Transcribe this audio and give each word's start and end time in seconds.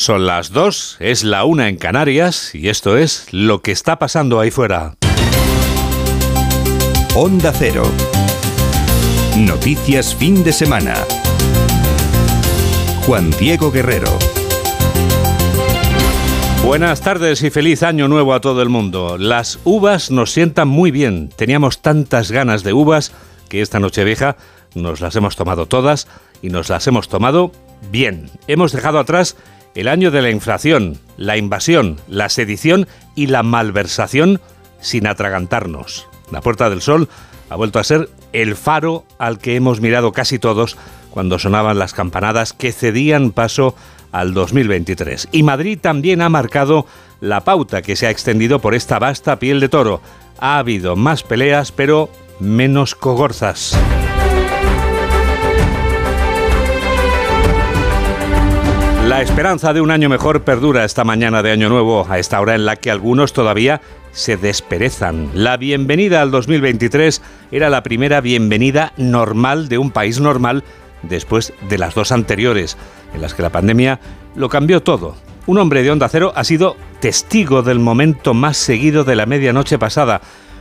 Son 0.00 0.24
las 0.26 0.50
dos, 0.50 0.96
es 0.98 1.24
la 1.24 1.44
una 1.44 1.68
en 1.68 1.76
Canarias 1.76 2.54
y 2.54 2.70
esto 2.70 2.96
es 2.96 3.26
lo 3.32 3.60
que 3.60 3.70
está 3.70 3.98
pasando 3.98 4.40
ahí 4.40 4.50
fuera. 4.50 4.94
Onda 7.14 7.52
Cero. 7.52 7.82
Noticias 9.36 10.14
fin 10.14 10.42
de 10.42 10.54
semana. 10.54 10.94
Juan 13.04 13.30
Diego 13.32 13.70
Guerrero. 13.70 14.08
Buenas 16.64 17.02
tardes 17.02 17.42
y 17.42 17.50
feliz 17.50 17.82
año 17.82 18.08
nuevo 18.08 18.32
a 18.32 18.40
todo 18.40 18.62
el 18.62 18.70
mundo. 18.70 19.18
Las 19.18 19.58
uvas 19.64 20.10
nos 20.10 20.30
sientan 20.30 20.68
muy 20.68 20.90
bien. 20.90 21.28
Teníamos 21.28 21.82
tantas 21.82 22.30
ganas 22.32 22.64
de 22.64 22.72
uvas 22.72 23.12
que 23.50 23.60
esta 23.60 23.80
noche 23.80 24.04
vieja 24.04 24.38
nos 24.74 25.02
las 25.02 25.14
hemos 25.16 25.36
tomado 25.36 25.66
todas 25.66 26.08
y 26.40 26.48
nos 26.48 26.70
las 26.70 26.86
hemos 26.86 27.10
tomado 27.10 27.52
bien. 27.90 28.30
Hemos 28.46 28.72
dejado 28.72 28.98
atrás 28.98 29.36
el 29.74 29.88
año 29.88 30.10
de 30.10 30.22
la 30.22 30.30
inflación, 30.30 30.98
la 31.16 31.36
invasión, 31.36 32.00
la 32.08 32.28
sedición 32.28 32.86
y 33.14 33.26
la 33.26 33.42
malversación 33.42 34.40
sin 34.80 35.06
atragantarnos. 35.06 36.08
La 36.30 36.40
Puerta 36.40 36.70
del 36.70 36.82
Sol 36.82 37.08
ha 37.48 37.56
vuelto 37.56 37.78
a 37.78 37.84
ser 37.84 38.08
el 38.32 38.56
faro 38.56 39.04
al 39.18 39.38
que 39.38 39.56
hemos 39.56 39.80
mirado 39.80 40.12
casi 40.12 40.38
todos 40.38 40.76
cuando 41.10 41.38
sonaban 41.38 41.78
las 41.78 41.92
campanadas 41.92 42.52
que 42.52 42.72
cedían 42.72 43.32
paso 43.32 43.74
al 44.12 44.34
2023. 44.34 45.28
Y 45.32 45.42
Madrid 45.42 45.78
también 45.80 46.22
ha 46.22 46.28
marcado 46.28 46.86
la 47.20 47.44
pauta 47.44 47.82
que 47.82 47.96
se 47.96 48.06
ha 48.06 48.10
extendido 48.10 48.60
por 48.60 48.74
esta 48.74 48.98
vasta 48.98 49.38
piel 49.38 49.60
de 49.60 49.68
toro. 49.68 50.00
Ha 50.38 50.58
habido 50.58 50.96
más 50.96 51.22
peleas, 51.22 51.72
pero 51.72 52.10
menos 52.38 52.94
cogorzas. 52.94 53.76
La 59.10 59.22
esperanza 59.22 59.72
de 59.72 59.80
un 59.80 59.90
año 59.90 60.08
mejor 60.08 60.44
perdura 60.44 60.84
esta 60.84 61.02
mañana 61.02 61.42
de 61.42 61.50
Año 61.50 61.68
Nuevo, 61.68 62.06
a 62.08 62.20
esta 62.20 62.40
hora 62.40 62.54
en 62.54 62.64
la 62.64 62.76
que 62.76 62.92
algunos 62.92 63.32
todavía 63.32 63.80
se 64.12 64.36
desperezan. 64.36 65.30
La 65.34 65.56
bienvenida 65.56 66.22
al 66.22 66.30
2023 66.30 67.20
era 67.50 67.70
la 67.70 67.82
primera 67.82 68.20
bienvenida 68.20 68.92
normal 68.96 69.68
de 69.68 69.78
un 69.78 69.90
país 69.90 70.20
normal 70.20 70.62
después 71.02 71.52
de 71.68 71.76
las 71.76 71.96
dos 71.96 72.12
anteriores, 72.12 72.76
en 73.12 73.20
las 73.20 73.34
que 73.34 73.42
la 73.42 73.50
pandemia 73.50 73.98
lo 74.36 74.48
cambió 74.48 74.80
todo. 74.80 75.16
Un 75.48 75.58
hombre 75.58 75.82
de 75.82 75.90
Onda 75.90 76.08
Cero 76.08 76.32
ha 76.36 76.44
sido 76.44 76.76
testigo 77.00 77.62
del 77.62 77.80
momento 77.80 78.32
más 78.32 78.58
seguido 78.58 79.02
de 79.02 79.16
la 79.16 79.26
medianoche 79.26 79.76
pasada, 79.76 80.20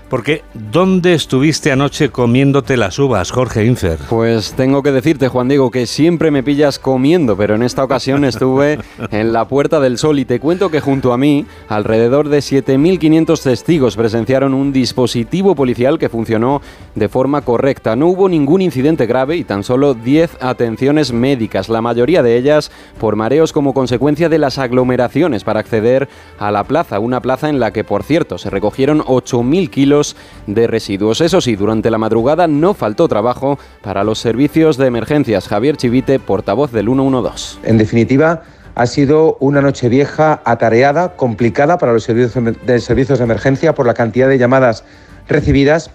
porque 0.09 0.43
¿dónde 0.53 1.13
estuviste 1.13 1.71
anoche 1.71 2.09
comiéndote 2.09 2.77
las 2.77 2.97
uvas, 2.97 3.31
Jorge 3.31 3.65
Infer? 3.65 3.99
Pues 4.09 4.53
tengo 4.53 4.81
que 4.81 4.91
decirte, 4.91 5.27
Juan 5.27 5.47
Diego, 5.47 5.69
que 5.69 5.85
siempre 5.85 6.31
me 6.31 6.43
pillas 6.43 6.79
comiendo, 6.79 7.37
pero 7.37 7.55
en 7.55 7.63
esta 7.63 7.83
ocasión 7.83 8.25
estuve 8.25 8.79
en 9.11 9.31
la 9.31 9.47
Puerta 9.47 9.79
del 9.79 9.97
Sol 9.97 10.19
y 10.19 10.25
te 10.25 10.39
cuento 10.39 10.69
que 10.69 10.81
junto 10.81 11.13
a 11.13 11.17
mí, 11.17 11.45
alrededor 11.67 12.29
de 12.29 12.39
7.500 12.39 13.41
testigos 13.41 13.95
presenciaron 13.95 14.53
un 14.53 14.73
dispositivo 14.73 15.55
policial 15.55 15.99
que 15.99 16.09
funcionó 16.09 16.61
de 16.95 17.07
forma 17.07 17.41
correcta. 17.41 17.95
No 17.95 18.07
hubo 18.07 18.27
ningún 18.27 18.61
incidente 18.61 19.05
grave 19.05 19.37
y 19.37 19.43
tan 19.43 19.63
solo 19.63 19.93
10 19.93 20.37
atenciones 20.41 21.13
médicas, 21.13 21.69
la 21.69 21.81
mayoría 21.81 22.23
de 22.23 22.35
ellas 22.35 22.71
por 22.99 23.15
mareos 23.15 23.53
como 23.53 23.73
consecuencia 23.73 24.29
de 24.29 24.39
las 24.39 24.57
aglomeraciones 24.57 25.43
para 25.43 25.59
acceder 25.59 26.09
a 26.39 26.51
la 26.51 26.63
plaza, 26.63 26.99
una 26.99 27.21
plaza 27.21 27.49
en 27.49 27.59
la 27.59 27.71
que, 27.71 27.83
por 27.83 28.03
cierto, 28.03 28.37
se 28.37 28.49
recogieron 28.49 29.01
8.000 29.01 29.69
kilos 29.69 29.98
de 30.47 30.67
residuos. 30.67 31.21
Eso 31.21 31.41
sí, 31.41 31.55
durante 31.55 31.91
la 31.91 31.97
madrugada 31.97 32.47
no 32.47 32.73
faltó 32.73 33.07
trabajo 33.07 33.59
para 33.81 34.03
los 34.03 34.19
servicios 34.19 34.77
de 34.77 34.87
emergencias. 34.87 35.47
Javier 35.47 35.77
Chivite, 35.77 36.19
portavoz 36.19 36.71
del 36.71 36.85
112. 36.85 37.59
En 37.63 37.77
definitiva, 37.77 38.43
ha 38.75 38.85
sido 38.85 39.37
una 39.39 39.61
noche 39.61 39.89
vieja 39.89 40.41
atareada, 40.45 41.15
complicada 41.15 41.77
para 41.77 41.93
los 41.93 42.03
servicios 42.03 42.33
de, 42.33 43.23
emergencia 43.23 43.75
por 43.75 43.85
la 43.85 43.93
cantidad 43.93 44.29
de 44.29 44.37
llamadas 44.37 44.83
recibidas, 45.27 45.91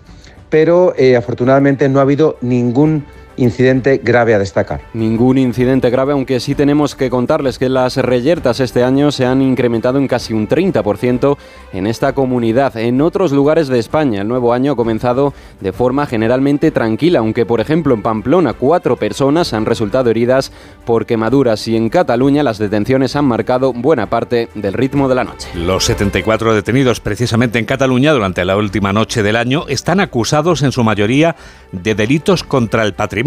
pero 0.50 0.94
eh, 0.96 1.16
afortunadamente 1.16 1.88
no 1.88 1.98
ha 1.98 2.02
habido 2.02 2.36
ningún 2.42 3.06
incidente 3.36 4.00
grave 4.02 4.34
a 4.34 4.38
destacar. 4.38 4.82
Ningún 4.92 5.38
incidente 5.38 5.90
grave, 5.90 6.12
aunque 6.12 6.40
sí 6.40 6.54
tenemos 6.54 6.94
que 6.94 7.10
contarles 7.10 7.58
que 7.58 7.68
las 7.68 7.96
reyertas 7.96 8.60
este 8.60 8.84
año 8.84 9.10
se 9.10 9.26
han 9.26 9.42
incrementado 9.42 9.98
en 9.98 10.08
casi 10.08 10.32
un 10.32 10.48
30% 10.48 11.36
en 11.72 11.86
esta 11.86 12.12
comunidad. 12.12 12.76
En 12.76 13.00
otros 13.00 13.32
lugares 13.32 13.68
de 13.68 13.78
España, 13.78 14.22
el 14.22 14.28
nuevo 14.28 14.52
año 14.52 14.72
ha 14.72 14.76
comenzado 14.76 15.34
de 15.60 15.72
forma 15.72 16.06
generalmente 16.06 16.70
tranquila, 16.70 17.18
aunque 17.18 17.46
por 17.46 17.60
ejemplo 17.60 17.94
en 17.94 18.02
Pamplona 18.02 18.52
cuatro 18.52 18.96
personas 18.96 19.52
han 19.52 19.66
resultado 19.66 20.10
heridas 20.10 20.52
por 20.84 21.06
quemaduras 21.06 21.66
y 21.68 21.76
en 21.76 21.88
Cataluña 21.88 22.42
las 22.42 22.58
detenciones 22.58 23.16
han 23.16 23.24
marcado 23.24 23.72
buena 23.72 24.08
parte 24.08 24.48
del 24.54 24.74
ritmo 24.74 25.08
de 25.08 25.14
la 25.14 25.24
noche. 25.24 25.48
Los 25.54 25.84
74 25.84 26.54
detenidos 26.54 27.00
precisamente 27.00 27.58
en 27.58 27.64
Cataluña 27.64 28.12
durante 28.12 28.44
la 28.44 28.56
última 28.56 28.92
noche 28.92 29.22
del 29.22 29.36
año 29.36 29.64
están 29.68 30.00
acusados 30.00 30.62
en 30.62 30.72
su 30.72 30.84
mayoría 30.84 31.36
de 31.72 31.94
delitos 31.94 32.44
contra 32.44 32.84
el 32.84 32.94
patrimonio 32.94 33.23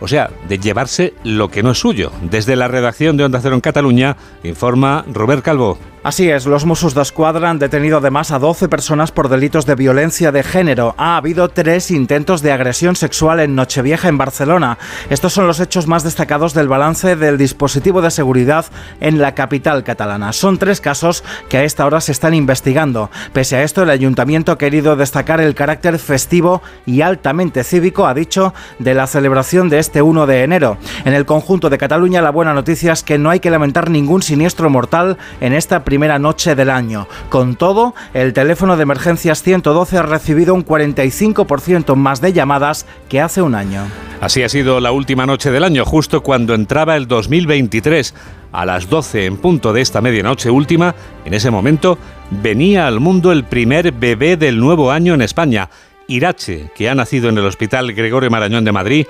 o 0.00 0.08
sea, 0.08 0.30
de 0.48 0.58
llevarse 0.58 1.14
lo 1.24 1.48
que 1.48 1.62
no 1.62 1.72
es 1.72 1.78
suyo. 1.78 2.12
Desde 2.22 2.56
la 2.56 2.68
redacción 2.68 3.16
de 3.16 3.24
Onda 3.24 3.40
Cero 3.40 3.54
en 3.54 3.60
Cataluña, 3.60 4.16
informa 4.42 5.04
Robert 5.12 5.44
Calvo. 5.44 5.78
Así 6.04 6.28
es, 6.28 6.46
los 6.46 6.66
Mossos 6.66 6.94
de 6.94 7.02
Escuadra 7.02 7.48
han 7.48 7.60
detenido 7.60 7.98
además 7.98 8.32
a 8.32 8.40
12 8.40 8.68
personas 8.68 9.12
por 9.12 9.28
delitos 9.28 9.66
de 9.66 9.76
violencia 9.76 10.32
de 10.32 10.42
género. 10.42 10.96
Ha 10.98 11.16
habido 11.16 11.48
tres 11.48 11.92
intentos 11.92 12.42
de 12.42 12.50
agresión 12.50 12.96
sexual 12.96 13.38
en 13.38 13.54
Nochevieja 13.54 14.08
en 14.08 14.18
Barcelona. 14.18 14.78
Estos 15.10 15.32
son 15.32 15.46
los 15.46 15.60
hechos 15.60 15.86
más 15.86 16.02
destacados 16.02 16.54
del 16.54 16.66
balance 16.66 17.14
del 17.14 17.38
dispositivo 17.38 18.02
de 18.02 18.10
seguridad 18.10 18.66
en 18.98 19.20
la 19.20 19.36
capital 19.36 19.84
catalana. 19.84 20.32
Son 20.32 20.58
tres 20.58 20.80
casos 20.80 21.22
que 21.48 21.58
a 21.58 21.62
esta 21.62 21.86
hora 21.86 22.00
se 22.00 22.10
están 22.10 22.34
investigando. 22.34 23.08
Pese 23.32 23.54
a 23.54 23.62
esto, 23.62 23.84
el 23.84 23.90
ayuntamiento 23.90 24.50
ha 24.50 24.58
querido 24.58 24.96
destacar 24.96 25.40
el 25.40 25.54
carácter 25.54 26.00
festivo 26.00 26.62
y 26.84 27.02
altamente 27.02 27.62
cívico, 27.62 28.08
ha 28.08 28.14
dicho, 28.14 28.54
de 28.80 28.94
la 28.94 29.06
celebración 29.06 29.68
de 29.68 29.78
este 29.78 30.02
1 30.02 30.26
de 30.26 30.42
enero. 30.42 30.78
En 31.04 31.14
el 31.14 31.26
conjunto 31.26 31.70
de 31.70 31.78
Cataluña, 31.78 32.22
la 32.22 32.30
buena 32.30 32.54
noticia 32.54 32.92
es 32.92 33.04
que 33.04 33.18
no 33.18 33.30
hay 33.30 33.38
que 33.38 33.50
lamentar 33.50 33.88
ningún 33.88 34.22
siniestro 34.22 34.68
mortal 34.68 35.16
en 35.40 35.52
esta 35.52 35.84
primera 35.92 36.18
noche 36.18 36.54
del 36.54 36.70
año. 36.70 37.06
Con 37.28 37.54
todo, 37.54 37.94
el 38.14 38.32
teléfono 38.32 38.78
de 38.78 38.84
emergencias 38.84 39.42
112 39.42 39.98
ha 39.98 40.02
recibido 40.02 40.54
un 40.54 40.64
45% 40.64 41.96
más 41.96 42.22
de 42.22 42.32
llamadas 42.32 42.86
que 43.10 43.20
hace 43.20 43.42
un 43.42 43.54
año. 43.54 43.82
Así 44.22 44.42
ha 44.42 44.48
sido 44.48 44.80
la 44.80 44.90
última 44.90 45.26
noche 45.26 45.50
del 45.50 45.64
año, 45.64 45.84
justo 45.84 46.22
cuando 46.22 46.54
entraba 46.54 46.96
el 46.96 47.08
2023. 47.08 48.14
A 48.52 48.64
las 48.64 48.88
12 48.88 49.26
en 49.26 49.36
punto 49.36 49.74
de 49.74 49.82
esta 49.82 50.00
medianoche 50.00 50.48
última, 50.48 50.94
en 51.26 51.34
ese 51.34 51.50
momento, 51.50 51.98
venía 52.30 52.86
al 52.86 52.98
mundo 52.98 53.30
el 53.30 53.44
primer 53.44 53.92
bebé 53.92 54.38
del 54.38 54.60
nuevo 54.60 54.92
año 54.92 55.12
en 55.12 55.20
España. 55.20 55.68
Irache, 56.08 56.70
que 56.74 56.88
ha 56.88 56.94
nacido 56.94 57.28
en 57.28 57.36
el 57.36 57.44
Hospital 57.44 57.92
Gregorio 57.92 58.30
Marañón 58.30 58.64
de 58.64 58.72
Madrid, 58.72 59.06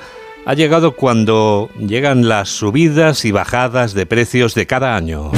ha 0.47 0.54
llegado 0.54 0.97
cuando 0.97 1.71
llegan 1.78 2.28
las 2.28 2.48
subidas 2.48 3.25
y 3.25 3.31
bajadas 3.31 3.94
de 3.94 4.04
precios 4.04 4.56
de 4.56 4.66
cada 4.66 4.97
año. 4.97 5.31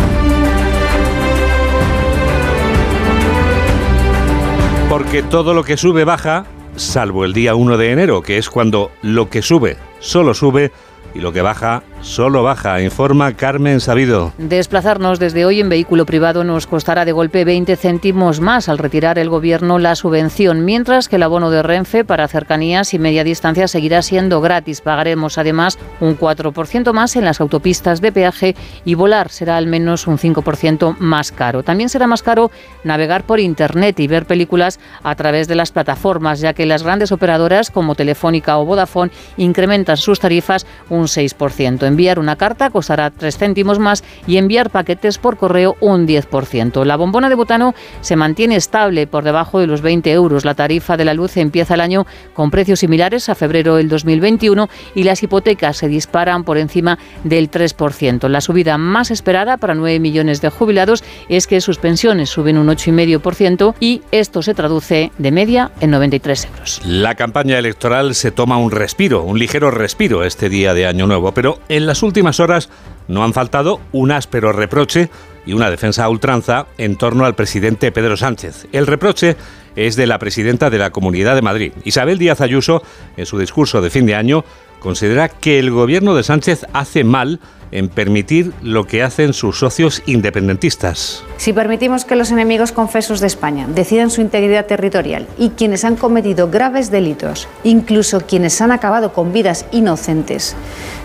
Porque 4.97 5.25
todo 5.25 5.55
lo 5.55 5.65
que 5.65 5.77
sube 5.77 6.05
baja, 6.05 6.47
salvo 6.77 7.25
el 7.25 7.32
día 7.32 7.56
1 7.56 7.78
de 7.78 7.91
enero, 7.91 8.22
que 8.22 8.38
es 8.38 8.49
cuando 8.49 8.93
lo 9.03 9.28
que 9.28 9.43
sube 9.43 9.77
solo 9.99 10.34
sube 10.34 10.71
y 11.16 11.19
lo 11.19 11.32
que 11.32 11.43
baja 11.43 11.82
solo 12.04 12.42
baja, 12.42 12.81
informa 12.82 13.32
Carmen 13.32 13.81
Sabido. 13.81 14.32
Desplazarnos 14.38 15.19
desde 15.19 15.47
hoy 15.47 15.60
en 15.60 15.69
vehículo 15.69 16.04
privado 16.06 16.44
nos 16.44 16.66
costará 16.66 17.04
de 17.04 17.12
golpe 17.12 17.44
20 17.44 17.75
céntimos 17.76 18.41
más 18.41 18.69
al 18.69 18.78
retirar 18.78 19.19
el 19.19 19.31
gobierno 19.31 19.78
la 19.78 19.97
subvención, 19.97 20.65
mientras 20.65 21.09
que 21.09 21.16
el 21.16 21.22
abono 21.22 21.50
de 21.50 21.62
Renfe 21.62 22.04
para 22.04 22.28
cercanías 22.28 22.94
y 22.94 22.98
media 22.98 23.25
distancia 23.25 23.66
seguirá 23.66 24.03
siendo 24.03 24.41
gratis. 24.41 24.82
Pagaremos 24.82 25.38
además 25.38 25.78
un 26.00 26.19
4% 26.19 26.92
más 26.92 27.16
en 27.16 27.25
las 27.25 27.41
autopistas 27.41 28.00
de 28.00 28.12
peaje 28.12 28.54
y 28.84 28.94
volar 28.94 29.31
será 29.31 29.56
al 29.56 29.66
menos 29.66 30.06
un 30.06 30.19
5% 30.19 30.98
más 30.98 31.33
caro. 31.33 31.62
También 31.62 31.89
será 31.89 32.06
más 32.06 32.22
caro 32.22 32.51
navegar 32.84 33.24
por 33.24 33.41
Internet 33.41 33.98
y 33.98 34.06
ver 34.06 34.27
películas 34.27 34.78
a 35.03 35.15
través 35.15 35.48
de 35.48 35.54
las 35.54 35.72
plataformas, 35.72 36.41
ya 36.41 36.53
que 36.53 36.66
las 36.66 36.83
grandes 36.83 37.12
operadoras 37.12 37.71
como 37.71 37.95
Telefónica 37.95 38.59
o 38.59 38.66
Vodafone 38.66 39.10
incrementan 39.36 39.97
sus 39.97 40.21
tarifas 40.21 40.66
un 40.91 41.04
6% 41.04 41.93
enviar 41.94 42.18
una 42.18 42.34
carta 42.34 42.70
costará 42.70 43.10
3 43.10 43.38
céntimos 43.38 43.78
más 43.78 44.02
y 44.26 44.36
enviar 44.36 44.70
paquetes 44.70 45.18
por 45.18 45.36
correo 45.36 45.76
un 45.80 46.08
10%. 46.08 46.84
La 46.84 46.96
bombona 46.96 47.28
de 47.28 47.36
butano 47.36 47.72
se 48.00 48.16
mantiene 48.16 48.56
estable 48.56 49.06
por 49.06 49.22
debajo 49.22 49.60
de 49.60 49.68
los 49.68 49.80
20 49.80 50.10
euros. 50.10 50.44
La 50.44 50.54
tarifa 50.54 50.96
de 50.96 51.04
la 51.04 51.14
luz 51.14 51.36
empieza 51.36 51.74
el 51.74 51.80
año 51.80 52.04
con 52.34 52.50
precios 52.50 52.80
similares 52.80 53.28
a 53.28 53.36
febrero 53.36 53.76
del 53.76 53.88
2021 53.88 54.68
y 54.96 55.04
las 55.04 55.22
hipotecas 55.22 55.76
se 55.76 55.86
disparan 55.86 56.42
por 56.42 56.58
encima 56.58 56.98
del 57.22 57.48
3%. 57.48 58.28
La 58.28 58.41
subida 58.41 58.76
más 58.76 59.12
esperada 59.12 59.56
para 59.56 59.76
9 59.76 60.00
millones 60.00 60.41
de 60.41 60.48
jubilados 60.48 61.04
es 61.28 61.46
que 61.46 61.60
sus 61.60 61.78
pensiones 61.78 62.28
suben 62.28 62.58
un 62.58 62.66
8,5% 62.66 63.74
y 63.78 64.02
esto 64.10 64.42
se 64.42 64.54
traduce 64.54 65.12
de 65.16 65.30
media 65.30 65.70
en 65.80 65.92
93 65.92 66.46
euros. 66.46 66.80
La 66.84 67.14
campaña 67.14 67.56
electoral 67.56 68.16
se 68.16 68.32
toma 68.32 68.58
un 68.58 68.72
respiro, 68.72 69.22
un 69.22 69.38
ligero 69.38 69.70
respiro 69.70 70.24
este 70.24 70.48
día 70.48 70.74
de 70.74 70.86
Año 70.86 71.06
Nuevo, 71.06 71.32
pero 71.32 71.60
en 71.68 71.84
en 71.84 71.89
las 71.89 72.03
últimas 72.03 72.41
horas 72.41 72.71
no 73.09 73.25
han 73.25 73.34
faltado 73.34 73.78
un 73.92 74.10
áspero 74.10 74.53
reproche 74.53 75.10
y 75.45 75.53
una 75.53 75.71
defensa 75.71 76.04
a 76.04 76.09
ultranza 76.09 76.66
en 76.78 76.97
torno 76.97 77.27
al 77.27 77.34
presidente 77.34 77.92
Pedro 77.92 78.16
Sánchez. 78.16 78.66
El 78.72 78.86
reproche 78.86 79.36
es 79.77 79.95
de 79.95 80.07
la 80.07 80.19
presidenta 80.19 80.71
de 80.71 80.78
la 80.78 80.91
Comunidad 80.91 81.34
de 81.34 81.42
Madrid. 81.42 81.72
Isabel 81.84 82.19
Díaz 82.19 82.41
Ayuso, 82.41 82.83
en 83.19 83.27
su 83.27 83.39
discurso 83.39 83.83
de 83.83 83.91
fin 83.91 84.07
de 84.07 84.15
año, 84.15 84.47
considera 84.84 85.31
que 85.31 85.59
el 85.59 85.71
gobierno 85.71 86.15
de 86.15 86.22
Sánchez 86.22 86.66
hace 86.75 87.04
mal 87.04 87.41
en 87.72 87.89
permitir 87.89 88.53
lo 88.63 88.84
que 88.84 89.03
hacen 89.03 89.33
sus 89.33 89.59
socios 89.59 90.03
independentistas. 90.07 91.25
Si 91.39 91.54
permitimos 91.54 92.04
que 92.04 92.16
los 92.16 92.31
enemigos 92.31 92.71
confesos 92.71 93.19
de 93.19 93.27
España 93.27 93.66
decidan 93.66 94.10
su 94.10 94.21
integridad 94.21 94.66
territorial 94.66 95.27
y 95.39 95.48
quienes 95.51 95.84
han 95.84 95.97
cometido 95.97 96.51
graves 96.51 96.91
delitos, 96.91 97.48
incluso 97.65 98.21
quienes 98.21 98.60
han 98.60 98.71
acabado 98.71 99.15
con 99.15 99.33
vidas 99.33 99.65
inocentes, 99.72 100.54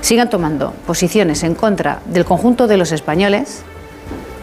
sigan 0.02 0.30
tomando 0.30 0.74
posiciones 0.86 1.44
en 1.44 1.56
contra 1.56 2.02
del 2.06 2.26
conjunto 2.26 2.68
de 2.68 2.78
los 2.78 2.92
españoles, 2.92 3.64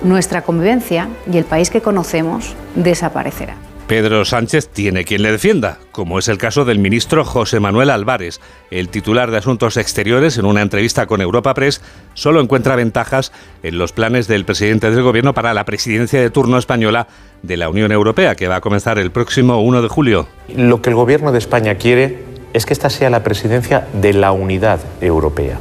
nuestra 0.02 0.42
convivencia 0.42 1.08
y 1.30 1.36
el 1.36 1.44
país 1.44 1.68
que 1.68 1.82
conocemos 1.82 2.54
desaparecerá. 2.74 3.65
Pedro 3.86 4.24
Sánchez 4.24 4.68
tiene 4.68 5.04
quien 5.04 5.22
le 5.22 5.30
defienda, 5.30 5.78
como 5.92 6.18
es 6.18 6.26
el 6.26 6.38
caso 6.38 6.64
del 6.64 6.80
ministro 6.80 7.24
José 7.24 7.60
Manuel 7.60 7.90
Álvarez. 7.90 8.40
El 8.72 8.88
titular 8.88 9.30
de 9.30 9.36
Asuntos 9.36 9.76
Exteriores, 9.76 10.38
en 10.38 10.44
una 10.44 10.62
entrevista 10.62 11.06
con 11.06 11.20
Europa 11.20 11.54
Press, 11.54 11.80
solo 12.12 12.40
encuentra 12.40 12.74
ventajas 12.74 13.30
en 13.62 13.78
los 13.78 13.92
planes 13.92 14.26
del 14.26 14.44
presidente 14.44 14.90
del 14.90 15.04
Gobierno 15.04 15.34
para 15.34 15.54
la 15.54 15.64
presidencia 15.64 16.20
de 16.20 16.30
turno 16.30 16.58
española 16.58 17.06
de 17.42 17.56
la 17.56 17.68
Unión 17.68 17.92
Europea, 17.92 18.34
que 18.34 18.48
va 18.48 18.56
a 18.56 18.60
comenzar 18.60 18.98
el 18.98 19.12
próximo 19.12 19.60
1 19.62 19.80
de 19.82 19.88
julio. 19.88 20.26
Lo 20.56 20.82
que 20.82 20.90
el 20.90 20.96
Gobierno 20.96 21.30
de 21.30 21.38
España 21.38 21.76
quiere 21.76 22.24
es 22.54 22.66
que 22.66 22.72
esta 22.72 22.90
sea 22.90 23.08
la 23.08 23.22
presidencia 23.22 23.86
de 23.92 24.14
la 24.14 24.32
unidad 24.32 24.80
europea. 25.00 25.60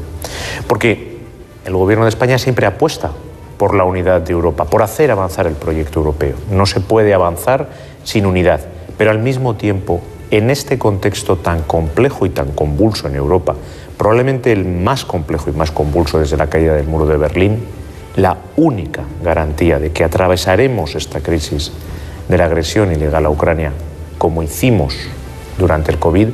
Porque 0.65 1.19
el 1.63 1.73
Gobierno 1.73 2.05
de 2.05 2.09
España 2.09 2.39
siempre 2.39 2.65
apuesta 2.65 3.11
por 3.59 3.75
la 3.75 3.83
unidad 3.83 4.21
de 4.21 4.33
Europa, 4.33 4.65
por 4.65 4.81
hacer 4.81 5.11
avanzar 5.11 5.47
el 5.47 5.53
proyecto 5.53 5.99
europeo. 5.99 6.35
No 6.51 6.65
se 6.65 6.81
puede 6.81 7.13
avanzar 7.13 7.69
sin 8.05 8.25
unidad, 8.25 8.61
pero 8.97 9.11
al 9.11 9.19
mismo 9.19 9.55
tiempo, 9.55 9.99
en 10.31 10.49
este 10.49 10.79
contexto 10.79 11.35
tan 11.35 11.63
complejo 11.63 12.25
y 12.25 12.29
tan 12.29 12.51
convulso 12.53 13.09
en 13.09 13.15
Europa, 13.15 13.55
probablemente 13.97 14.53
el 14.53 14.63
más 14.63 15.03
complejo 15.03 15.49
y 15.49 15.53
más 15.53 15.71
convulso 15.71 16.19
desde 16.19 16.37
la 16.37 16.47
caída 16.47 16.73
del 16.73 16.87
muro 16.87 17.05
de 17.05 17.17
Berlín, 17.17 17.59
la 18.15 18.37
única 18.55 19.03
garantía 19.21 19.79
de 19.79 19.91
que 19.91 20.05
atravesaremos 20.05 20.95
esta 20.95 21.19
crisis 21.19 21.73
de 22.29 22.37
la 22.37 22.45
agresión 22.45 22.93
ilegal 22.93 23.25
a 23.25 23.29
Ucrania 23.29 23.73
como 24.17 24.41
hicimos 24.41 24.95
durante 25.57 25.91
el 25.91 25.99
COVID 25.99 26.29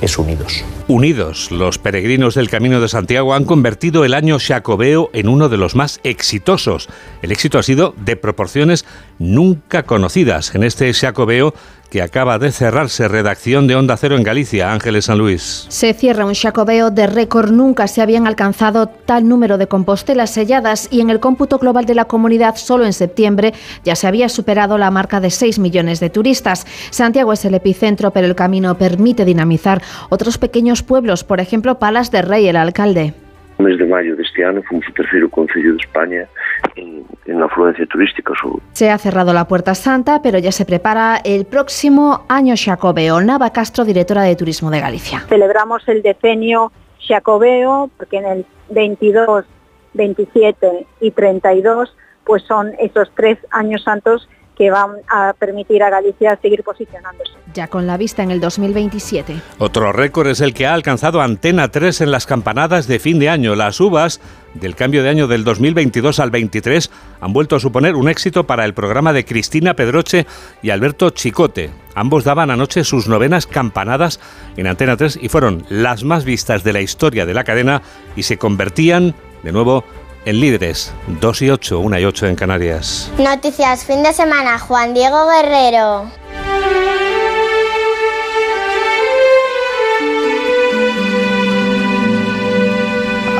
es 0.00 0.18
unidos. 0.18 0.64
Unidos, 0.88 1.50
los 1.50 1.78
peregrinos 1.78 2.36
del 2.36 2.48
Camino 2.48 2.80
de 2.80 2.86
Santiago 2.86 3.34
han 3.34 3.44
convertido 3.44 4.04
el 4.04 4.14
año 4.14 4.38
Jacobeo 4.38 5.10
en 5.14 5.28
uno 5.28 5.48
de 5.48 5.56
los 5.56 5.74
más 5.74 5.98
exitosos. 6.04 6.88
El 7.22 7.32
éxito 7.32 7.58
ha 7.58 7.64
sido 7.64 7.92
de 7.96 8.14
proporciones 8.14 8.84
nunca 9.18 9.82
conocidas 9.82 10.54
en 10.54 10.62
este 10.62 10.92
Jacobeo 10.94 11.54
que 11.90 12.02
acaba 12.02 12.38
de 12.38 12.52
cerrarse. 12.52 13.08
Redacción 13.08 13.66
de 13.66 13.76
Onda 13.76 13.96
Cero 13.96 14.16
en 14.16 14.22
Galicia, 14.22 14.72
Ángeles 14.72 15.06
San 15.06 15.18
Luis. 15.18 15.66
Se 15.68 15.94
cierra 15.94 16.26
un 16.26 16.34
chacobeo 16.34 16.90
de 16.90 17.06
récord. 17.06 17.50
Nunca 17.50 17.86
se 17.88 18.02
habían 18.02 18.26
alcanzado 18.26 18.86
tal 18.88 19.28
número 19.28 19.58
de 19.58 19.68
compostelas 19.68 20.30
selladas 20.30 20.88
y 20.90 21.00
en 21.00 21.10
el 21.10 21.20
cómputo 21.20 21.58
global 21.58 21.86
de 21.86 21.94
la 21.94 22.06
comunidad 22.06 22.56
solo 22.56 22.84
en 22.84 22.92
septiembre 22.92 23.54
ya 23.84 23.96
se 23.96 24.06
había 24.06 24.28
superado 24.28 24.78
la 24.78 24.90
marca 24.90 25.20
de 25.20 25.30
6 25.30 25.58
millones 25.58 26.00
de 26.00 26.10
turistas. 26.10 26.66
Santiago 26.90 27.32
es 27.32 27.44
el 27.44 27.54
epicentro, 27.54 28.10
pero 28.10 28.26
el 28.26 28.34
camino 28.34 28.76
permite 28.76 29.24
dinamizar 29.24 29.82
otros 30.08 30.38
pequeños 30.38 30.75
pueblos, 30.82 31.24
por 31.24 31.40
ejemplo 31.40 31.78
Palas 31.78 32.10
de 32.10 32.22
Rey, 32.22 32.48
el 32.48 32.56
alcalde. 32.56 33.14
El 33.58 33.64
mes 33.64 33.78
de 33.78 33.86
mayo 33.86 34.16
de 34.16 34.22
este 34.22 34.44
año 34.44 34.62
fuimos 34.68 34.86
el 34.86 34.94
tercero 34.94 35.30
Concello 35.30 35.72
de 35.72 35.78
España 35.78 36.28
en, 36.74 37.04
en 37.24 37.40
la 37.40 37.46
afluencia 37.46 37.86
turística. 37.86 38.34
Se 38.72 38.90
ha 38.90 38.98
cerrado 38.98 39.32
la 39.32 39.48
Puerta 39.48 39.74
Santa, 39.74 40.20
pero 40.22 40.38
ya 40.38 40.52
se 40.52 40.66
prepara 40.66 41.20
el 41.24 41.46
próximo 41.46 42.26
año 42.28 42.54
Xacobeo. 42.54 43.20
Nava 43.22 43.50
Castro, 43.50 43.84
directora 43.84 44.22
de 44.22 44.36
Turismo 44.36 44.70
de 44.70 44.80
Galicia. 44.80 45.20
Celebramos 45.28 45.88
el 45.88 46.02
decenio 46.02 46.70
Xacobeo 47.00 47.90
porque 47.96 48.18
en 48.18 48.26
el 48.26 48.46
22, 48.70 49.46
27 49.94 50.86
y 51.00 51.10
32 51.12 51.96
pues 52.24 52.42
son 52.42 52.72
esos 52.78 53.10
tres 53.14 53.38
años 53.50 53.84
santos 53.84 54.28
que 54.56 54.70
van 54.70 54.92
a 55.08 55.34
permitir 55.34 55.82
a 55.82 55.90
Galicia 55.90 56.38
seguir 56.40 56.62
posicionándose. 56.62 57.32
Ya 57.54 57.68
con 57.68 57.86
la 57.86 57.96
vista 57.96 58.22
en 58.22 58.30
el 58.30 58.40
2027. 58.40 59.34
Otro 59.58 59.92
récord 59.92 60.28
es 60.28 60.40
el 60.40 60.54
que 60.54 60.66
ha 60.66 60.74
alcanzado 60.74 61.20
Antena 61.20 61.68
3 61.68 62.00
en 62.02 62.10
las 62.10 62.26
campanadas 62.26 62.86
de 62.86 62.98
fin 62.98 63.18
de 63.18 63.28
año. 63.28 63.54
Las 63.54 63.80
uvas 63.80 64.20
del 64.54 64.74
cambio 64.74 65.02
de 65.02 65.10
año 65.10 65.26
del 65.26 65.44
2022 65.44 66.18
al 66.20 66.30
23 66.30 66.90
han 67.20 67.32
vuelto 67.32 67.56
a 67.56 67.60
suponer 67.60 67.94
un 67.94 68.08
éxito 68.08 68.46
para 68.46 68.64
el 68.64 68.74
programa 68.74 69.12
de 69.12 69.24
Cristina 69.24 69.74
Pedroche 69.74 70.26
y 70.62 70.70
Alberto 70.70 71.10
Chicote. 71.10 71.70
Ambos 71.94 72.24
daban 72.24 72.50
anoche 72.50 72.84
sus 72.84 73.08
novenas 73.08 73.46
campanadas 73.46 74.20
en 74.56 74.66
Antena 74.66 74.96
3 74.96 75.18
y 75.20 75.28
fueron 75.28 75.64
las 75.68 76.04
más 76.04 76.24
vistas 76.24 76.64
de 76.64 76.72
la 76.72 76.80
historia 76.80 77.26
de 77.26 77.34
la 77.34 77.44
cadena 77.44 77.82
y 78.16 78.22
se 78.22 78.38
convertían, 78.38 79.14
de 79.42 79.52
nuevo, 79.52 79.84
en 80.26 80.40
líderes. 80.40 80.92
2 81.20 81.42
y 81.42 81.50
8, 81.50 81.78
1 81.78 81.98
y 82.00 82.04
8 82.04 82.26
en 82.26 82.36
Canarias. 82.36 83.10
Noticias 83.16 83.84
fin 83.86 84.02
de 84.02 84.12
semana, 84.12 84.58
Juan 84.58 84.92
Diego 84.92 85.26
Guerrero. 85.26 86.10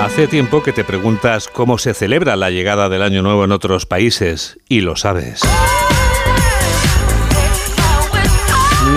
Hace 0.00 0.28
tiempo 0.28 0.62
que 0.62 0.72
te 0.72 0.84
preguntas 0.84 1.48
cómo 1.48 1.78
se 1.78 1.92
celebra 1.92 2.36
la 2.36 2.50
llegada 2.50 2.88
del 2.88 3.02
Año 3.02 3.22
Nuevo 3.22 3.44
en 3.44 3.50
otros 3.50 3.86
países 3.86 4.58
y 4.68 4.80
lo 4.80 4.94
sabes. 4.94 5.42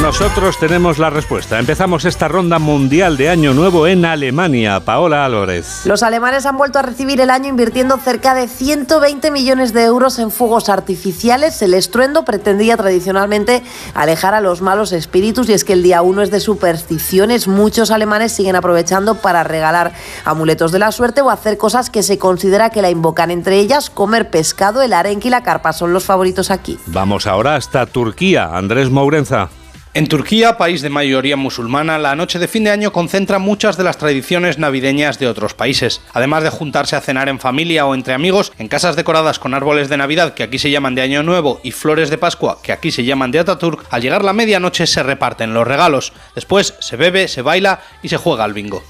Nosotros 0.01 0.57
tenemos 0.57 0.97
la 0.97 1.09
respuesta. 1.09 1.59
Empezamos 1.59 2.05
esta 2.05 2.29
ronda 2.29 2.57
mundial 2.57 3.17
de 3.17 3.29
Año 3.29 3.53
Nuevo 3.53 3.85
en 3.85 4.05
Alemania. 4.05 4.79
Paola 4.79 5.25
Álvarez. 5.25 5.85
Los 5.85 6.03
alemanes 6.03 6.45
han 6.45 6.57
vuelto 6.57 6.79
a 6.79 6.81
recibir 6.81 7.19
el 7.19 7.29
año 7.29 7.49
invirtiendo 7.49 7.97
cerca 7.97 8.33
de 8.33 8.47
120 8.47 9.29
millones 9.29 9.73
de 9.73 9.83
euros 9.83 10.17
en 10.17 10.31
fuegos 10.31 10.69
artificiales. 10.69 11.61
El 11.61 11.73
estruendo 11.73 12.23
pretendía 12.23 12.77
tradicionalmente 12.77 13.61
alejar 13.93 14.33
a 14.33 14.41
los 14.41 14.61
malos 14.61 14.93
espíritus 14.93 15.49
y 15.49 15.53
es 15.53 15.65
que 15.65 15.73
el 15.73 15.83
día 15.83 16.01
1 16.01 16.23
es 16.23 16.31
de 16.31 16.39
supersticiones. 16.39 17.47
Muchos 17.47 17.91
alemanes 17.91 18.31
siguen 18.31 18.55
aprovechando 18.55 19.15
para 19.15 19.43
regalar 19.43 19.91
amuletos 20.23 20.71
de 20.71 20.79
la 20.79 20.93
suerte 20.93 21.21
o 21.21 21.29
hacer 21.29 21.57
cosas 21.57 21.89
que 21.89 22.03
se 22.03 22.17
considera 22.17 22.69
que 22.69 22.81
la 22.81 22.89
invocan. 22.89 23.31
Entre 23.31 23.59
ellas, 23.59 23.89
comer 23.89 24.29
pescado, 24.29 24.81
el 24.81 24.93
arenque 24.93 25.27
y 25.27 25.31
la 25.31 25.43
carpa 25.43 25.73
son 25.73 25.91
los 25.91 26.05
favoritos 26.05 26.51
aquí. 26.51 26.79
Vamos 26.87 27.27
ahora 27.27 27.55
hasta 27.55 27.85
Turquía. 27.85 28.55
Andrés 28.55 28.89
Mourenza. 28.89 29.49
En 29.95 30.07
Turquía, 30.07 30.55
país 30.55 30.83
de 30.83 30.89
mayoría 30.89 31.35
musulmana, 31.35 31.97
la 31.97 32.15
noche 32.15 32.37
de 32.37 32.47
fin 32.47 32.63
de 32.63 32.69
año 32.69 32.93
concentra 32.93 33.39
muchas 33.39 33.75
de 33.75 33.83
las 33.83 33.97
tradiciones 33.97 34.59
navideñas 34.59 35.17
de 35.17 35.27
otros 35.27 35.55
países. 35.55 36.01
Además 36.13 36.43
de 36.43 36.51
juntarse 36.51 36.95
a 36.95 37.01
cenar 37.01 37.27
en 37.27 37.39
familia 37.39 37.87
o 37.87 37.95
entre 37.95 38.13
amigos, 38.13 38.53
en 38.59 38.67
casas 38.67 38.95
decoradas 38.95 39.39
con 39.39 39.55
árboles 39.55 39.89
de 39.89 39.97
Navidad, 39.97 40.35
que 40.35 40.43
aquí 40.43 40.59
se 40.59 40.69
llaman 40.69 40.93
de 40.93 41.01
Año 41.01 41.23
Nuevo, 41.23 41.59
y 41.63 41.71
flores 41.71 42.11
de 42.11 42.19
Pascua, 42.19 42.59
que 42.61 42.71
aquí 42.71 42.91
se 42.91 43.03
llaman 43.03 43.31
de 43.31 43.39
Ataturk, 43.39 43.83
al 43.89 44.03
llegar 44.03 44.23
la 44.23 44.33
medianoche 44.33 44.85
se 44.85 45.01
reparten 45.01 45.55
los 45.55 45.67
regalos. 45.67 46.13
Después 46.35 46.75
se 46.79 46.95
bebe, 46.95 47.27
se 47.27 47.41
baila 47.41 47.81
y 48.03 48.09
se 48.09 48.17
juega 48.17 48.43
al 48.43 48.53
bingo. 48.53 48.83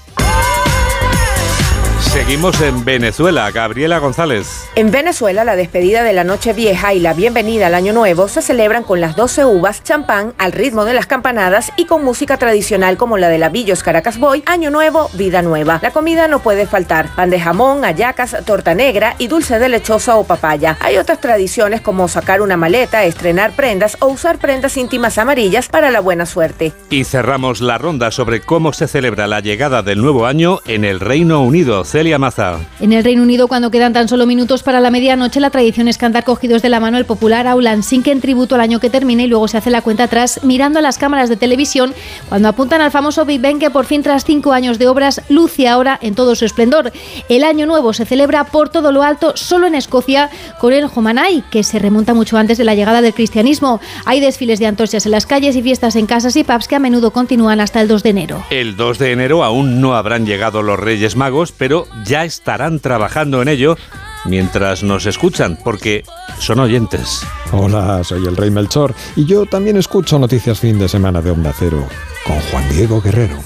Seguimos 2.00 2.60
en 2.60 2.84
Venezuela. 2.84 3.50
Gabriela 3.52 3.98
González. 3.98 4.68
En 4.74 4.90
Venezuela, 4.90 5.44
la 5.44 5.54
despedida 5.54 6.02
de 6.02 6.12
la 6.12 6.24
Noche 6.24 6.52
Vieja 6.52 6.92
y 6.92 6.98
la 6.98 7.14
bienvenida 7.14 7.68
al 7.68 7.74
Año 7.74 7.92
Nuevo 7.92 8.26
se 8.26 8.42
celebran 8.42 8.82
con 8.82 9.00
las 9.00 9.14
12 9.14 9.44
uvas, 9.44 9.84
champán, 9.84 10.34
al 10.38 10.52
ritmo 10.52 10.84
de 10.84 10.94
las 10.94 11.06
campanadas 11.06 11.72
y 11.76 11.84
con 11.84 12.04
música 12.04 12.36
tradicional 12.36 12.96
como 12.96 13.16
la 13.16 13.28
de 13.28 13.38
la 13.38 13.48
Villos 13.48 13.82
Caracas 13.82 14.18
Boy, 14.18 14.42
Año 14.46 14.70
Nuevo, 14.70 15.08
Vida 15.14 15.42
Nueva. 15.42 15.78
La 15.82 15.92
comida 15.92 16.26
no 16.26 16.40
puede 16.40 16.66
faltar: 16.66 17.14
pan 17.14 17.30
de 17.30 17.40
jamón, 17.40 17.84
hallacas, 17.84 18.36
torta 18.44 18.74
negra 18.74 19.14
y 19.18 19.28
dulce 19.28 19.58
de 19.58 19.68
lechosa 19.68 20.16
o 20.16 20.24
papaya. 20.24 20.78
Hay 20.80 20.96
otras 20.96 21.20
tradiciones 21.20 21.80
como 21.80 22.08
sacar 22.08 22.40
una 22.40 22.56
maleta, 22.56 23.04
estrenar 23.04 23.52
prendas 23.52 23.96
o 24.00 24.08
usar 24.08 24.38
prendas 24.38 24.76
íntimas 24.76 25.18
amarillas 25.18 25.68
para 25.68 25.90
la 25.90 26.00
buena 26.00 26.26
suerte. 26.26 26.72
Y 26.88 27.04
cerramos 27.04 27.60
la 27.60 27.78
ronda 27.78 28.10
sobre 28.10 28.40
cómo 28.40 28.72
se 28.72 28.88
celebra 28.88 29.26
la 29.28 29.40
llegada 29.40 29.82
del 29.82 30.00
nuevo 30.00 30.26
año 30.26 30.58
en 30.66 30.84
el 30.84 30.98
Reino 30.98 31.42
Unido. 31.42 31.84
Celia 31.90 32.20
Maza. 32.20 32.60
En 32.78 32.92
el 32.92 33.02
Reino 33.02 33.24
Unido, 33.24 33.48
cuando 33.48 33.72
quedan 33.72 33.92
tan 33.92 34.06
solo 34.06 34.24
minutos 34.24 34.62
para 34.62 34.80
la 34.80 34.92
medianoche, 34.92 35.40
la 35.40 35.50
tradición 35.50 35.88
es 35.88 35.98
cantar 35.98 36.22
cogidos 36.22 36.62
de 36.62 36.68
la 36.68 36.78
mano 36.78 36.98
el 36.98 37.04
popular 37.04 37.48
Aulan 37.48 37.82
Sink 37.82 38.06
en 38.06 38.20
tributo 38.20 38.54
al 38.54 38.60
año 38.60 38.78
que 38.78 38.90
termina 38.90 39.24
y 39.24 39.26
luego 39.26 39.48
se 39.48 39.56
hace 39.56 39.70
la 39.70 39.82
cuenta 39.82 40.04
atrás 40.04 40.40
mirando 40.44 40.78
a 40.78 40.82
las 40.82 40.98
cámaras 40.98 41.28
de 41.28 41.36
televisión 41.36 41.92
cuando 42.28 42.46
apuntan 42.46 42.80
al 42.80 42.92
famoso 42.92 43.24
Big 43.24 43.40
Bang 43.40 43.58
que 43.58 43.70
por 43.70 43.86
fin 43.86 44.04
tras 44.04 44.24
cinco 44.24 44.52
años 44.52 44.78
de 44.78 44.86
obras 44.86 45.22
luce 45.28 45.66
ahora 45.66 45.98
en 46.00 46.14
todo 46.14 46.36
su 46.36 46.44
esplendor. 46.44 46.92
El 47.28 47.42
año 47.42 47.66
nuevo 47.66 47.92
se 47.92 48.06
celebra 48.06 48.44
por 48.44 48.68
todo 48.68 48.92
lo 48.92 49.02
alto 49.02 49.32
solo 49.34 49.66
en 49.66 49.74
Escocia 49.74 50.30
con 50.60 50.72
el 50.72 50.86
Homanai, 50.94 51.42
que 51.50 51.64
se 51.64 51.80
remonta 51.80 52.14
mucho 52.14 52.38
antes 52.38 52.56
de 52.56 52.64
la 52.64 52.76
llegada 52.76 53.02
del 53.02 53.14
cristianismo. 53.14 53.80
Hay 54.04 54.20
desfiles 54.20 54.60
de 54.60 54.66
antorchas 54.66 55.06
en 55.06 55.12
las 55.12 55.26
calles 55.26 55.56
y 55.56 55.62
fiestas 55.62 55.96
en 55.96 56.06
casas 56.06 56.36
y 56.36 56.44
pubs 56.44 56.68
que 56.68 56.76
a 56.76 56.78
menudo 56.78 57.10
continúan 57.10 57.58
hasta 57.58 57.80
el 57.80 57.88
2 57.88 58.04
de 58.04 58.10
enero. 58.10 58.44
El 58.50 58.76
2 58.76 58.98
de 59.00 59.10
enero 59.10 59.42
aún 59.42 59.80
no 59.80 59.96
habrán 59.96 60.24
llegado 60.24 60.62
los 60.62 60.78
Reyes 60.78 61.16
Magos, 61.16 61.50
pero 61.50 61.79
hecho 61.82 62.04
ya 62.04 62.24
estarán 62.24 62.80
trabajando 62.80 63.42
en 63.42 63.48
ello 63.48 63.76
mientras 64.24 64.82
nos 64.82 65.06
escuchan, 65.06 65.58
porque 65.62 66.04
son 66.38 66.60
oyentes. 66.60 67.26
Hola, 67.52 68.02
soy 68.04 68.26
el 68.26 68.36
Rey 68.36 68.50
Melchor 68.50 68.94
y 69.16 69.24
yo 69.24 69.46
también 69.46 69.76
escucho 69.76 70.18
noticias 70.18 70.60
fin 70.60 70.78
de 70.78 70.88
semana 70.88 71.20
de 71.20 71.30
Onda 71.30 71.52
Cero 71.56 71.86
con 72.26 72.38
Juan 72.50 72.68
Diego 72.70 73.00
Guerrero. 73.00 73.36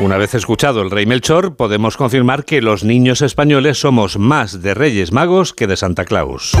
Una 0.00 0.18
vez 0.18 0.34
escuchado 0.34 0.82
el 0.82 0.90
Rey 0.90 1.06
Melchor, 1.06 1.56
podemos 1.56 1.96
confirmar 1.96 2.44
que 2.44 2.60
los 2.60 2.84
niños 2.84 3.22
españoles 3.22 3.78
somos 3.78 4.18
más 4.18 4.60
de 4.60 4.74
Reyes 4.74 5.12
Magos 5.12 5.54
que 5.54 5.66
de 5.66 5.76
Santa 5.76 6.04
Claus. 6.04 6.52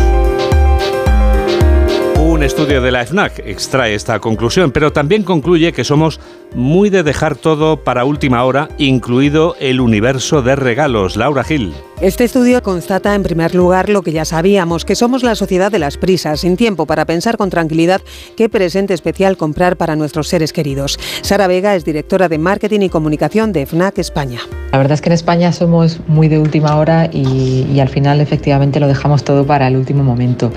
Un 2.34 2.42
estudio 2.42 2.82
de 2.82 2.90
la 2.90 3.06
FNAC 3.06 3.46
extrae 3.46 3.94
esta 3.94 4.18
conclusión, 4.18 4.72
pero 4.72 4.92
también 4.92 5.22
concluye 5.22 5.72
que 5.72 5.84
somos 5.84 6.18
muy 6.52 6.90
de 6.90 7.04
dejar 7.04 7.36
todo 7.36 7.84
para 7.84 8.04
última 8.04 8.42
hora, 8.42 8.70
incluido 8.76 9.54
el 9.60 9.80
universo 9.80 10.42
de 10.42 10.56
regalos. 10.56 11.14
Laura 11.14 11.44
Gil. 11.44 11.72
Este 12.00 12.24
estudio 12.24 12.60
constata 12.60 13.14
en 13.14 13.22
primer 13.22 13.54
lugar 13.54 13.88
lo 13.88 14.02
que 14.02 14.10
ya 14.10 14.24
sabíamos, 14.24 14.84
que 14.84 14.96
somos 14.96 15.22
la 15.22 15.36
sociedad 15.36 15.70
de 15.70 15.78
las 15.78 15.96
prisas, 15.96 16.40
sin 16.40 16.56
tiempo 16.56 16.86
para 16.86 17.04
pensar 17.04 17.36
con 17.36 17.50
tranquilidad 17.50 18.00
qué 18.36 18.48
presente 18.48 18.94
especial 18.94 19.36
comprar 19.36 19.76
para 19.76 19.94
nuestros 19.94 20.26
seres 20.26 20.52
queridos. 20.52 20.98
Sara 21.22 21.46
Vega 21.46 21.76
es 21.76 21.84
directora 21.84 22.28
de 22.28 22.38
Marketing 22.38 22.80
y 22.80 22.88
Comunicación 22.88 23.52
de 23.52 23.64
FNAC 23.64 23.98
España. 23.98 24.40
La 24.72 24.78
verdad 24.78 24.94
es 24.94 25.02
que 25.02 25.08
en 25.08 25.12
España 25.12 25.52
somos 25.52 26.00
muy 26.08 26.26
de 26.26 26.40
última 26.40 26.76
hora 26.76 27.08
y, 27.12 27.78
al 27.78 27.88
final 27.88 28.20
efectivamente 28.20 28.80
lo 28.80 28.88
dejamos 28.88 29.22
todo 29.22 29.46
para 29.46 29.68
el 29.68 29.76
último 29.76 30.02
momento. 30.02 30.50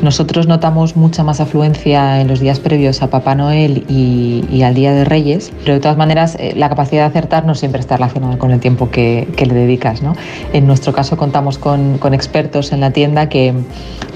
Nosotros 0.00 0.46
notamos 0.46 0.94
mucha 0.94 1.24
más 1.24 1.40
afluencia 1.40 2.20
en 2.20 2.28
los 2.28 2.38
días 2.38 2.60
previos 2.60 3.02
a 3.02 3.08
Papá 3.08 3.34
Noel 3.34 3.84
y, 3.88 4.44
y 4.48 4.62
al 4.62 4.74
Día 4.74 4.92
de 4.92 5.04
Reyes, 5.04 5.52
pero 5.64 5.74
de 5.74 5.80
todas 5.80 5.96
maneras 5.96 6.36
eh, 6.38 6.52
la 6.56 6.68
capacidad 6.68 7.02
de 7.02 7.08
acertar 7.08 7.46
no 7.46 7.56
siempre 7.56 7.80
está 7.80 7.96
relacionada 7.96 8.38
con 8.38 8.52
el 8.52 8.60
tiempo 8.60 8.90
que, 8.90 9.26
que 9.36 9.44
le 9.44 9.54
dedicas. 9.54 10.02
¿no? 10.02 10.14
En 10.52 10.68
nuestro 10.68 10.93
caso 10.94 11.16
contamos 11.16 11.58
con, 11.58 11.98
con 11.98 12.14
expertos 12.14 12.72
en 12.72 12.80
la 12.80 12.90
tienda 12.90 13.28
que 13.28 13.52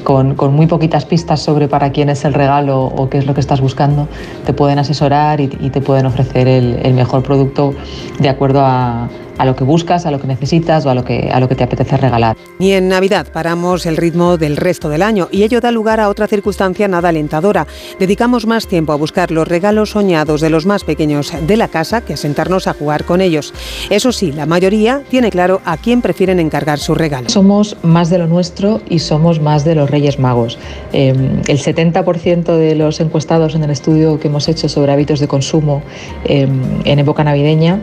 con, 0.04 0.35
con, 0.35 0.54
muy 0.54 0.66
poquitas 0.66 1.04
pistas 1.04 1.40
sobre 1.40 1.68
para 1.68 1.92
quién 1.92 2.08
es 2.08 2.25
el 2.25 2.35
regalo 2.35 2.85
o 2.85 3.11
qué 3.11 3.18
es 3.18 3.26
lo 3.26 3.35
que 3.35 3.40
estás 3.40 3.61
buscando, 3.61 4.08
te 4.47 4.52
pueden 4.52 4.78
asesorar 4.78 5.40
y, 5.40 5.50
y 5.61 5.70
te 5.70 5.80
pueden 5.80 6.06
ofrecer 6.06 6.49
el, 6.49 6.78
el 6.82 6.94
mejor 6.94 7.23
producto 7.23 7.75
de 8.18 8.28
acuerdo 8.28 8.64
a 8.64 9.08
a 9.38 9.44
lo 9.44 9.56
que 9.56 9.64
buscas, 9.64 10.04
a 10.04 10.11
lo 10.11 10.20
que 10.20 10.26
necesitas 10.26 10.85
o 10.85 10.90
a 10.90 10.94
lo 10.94 11.04
que, 11.04 11.30
a 11.32 11.40
lo 11.40 11.49
que 11.49 11.54
te 11.54 11.64
apetece 11.64 11.97
regalar. 11.97 12.37
Y 12.58 12.73
en 12.73 12.88
Navidad 12.88 13.28
paramos 13.32 13.87
el 13.87 13.97
ritmo 13.97 14.37
del 14.37 14.56
resto 14.56 14.88
del 14.88 15.02
año 15.02 15.28
y 15.30 15.44
ello 15.44 15.61
da 15.61 15.70
lugar 15.70 16.00
a 16.00 16.08
otra 16.08 16.26
circunstancia 16.26 16.88
nada 16.88 17.08
alentadora. 17.08 17.66
Dedicamos 17.99 18.47
más 18.47 18.66
tiempo 18.66 18.92
a 18.92 18.97
buscar 18.97 19.30
los 19.30 19.49
regalos 19.49 19.90
soñados 19.90 20.40
de 20.40 20.50
los 20.50 20.66
más 20.66 20.85
pequeños 20.85 21.32
de 21.47 21.56
la 21.56 21.68
casa 21.68 22.00
que 22.00 22.14
a 22.14 22.16
sentarnos 22.16 22.66
a 22.66 22.75
jugar 22.75 23.04
con 23.04 23.20
ellos. 23.20 23.54
Eso 23.90 24.12
sí, 24.12 24.32
la 24.32 24.47
mayoría 24.47 25.02
tiene 25.08 25.30
claro 25.30 25.61
a 25.64 25.76
quién 25.76 26.02
prefieren 26.02 26.40
encargar 26.40 26.57
su 26.78 26.94
regalo. 26.94 27.28
Somos 27.28 27.76
más 27.82 28.10
de 28.10 28.18
lo 28.18 28.26
nuestro 28.26 28.80
y 28.88 28.98
somos 28.98 29.40
más 29.40 29.64
de 29.64 29.74
los 29.74 29.90
Reyes 29.90 30.18
Magos. 30.18 30.58
Eh, 30.92 31.10
el 31.46 31.58
70% 31.58 32.56
de 32.56 32.74
los 32.74 33.00
encuestados 33.00 33.54
en 33.54 33.64
el 33.64 33.70
estudio 33.70 34.18
que 34.18 34.28
hemos 34.28 34.48
hecho 34.48 34.68
sobre 34.68 34.92
hábitos 34.92 35.20
de 35.20 35.28
consumo 35.28 35.82
eh, 36.24 36.48
en 36.84 36.98
época 36.98 37.24
navideña 37.24 37.80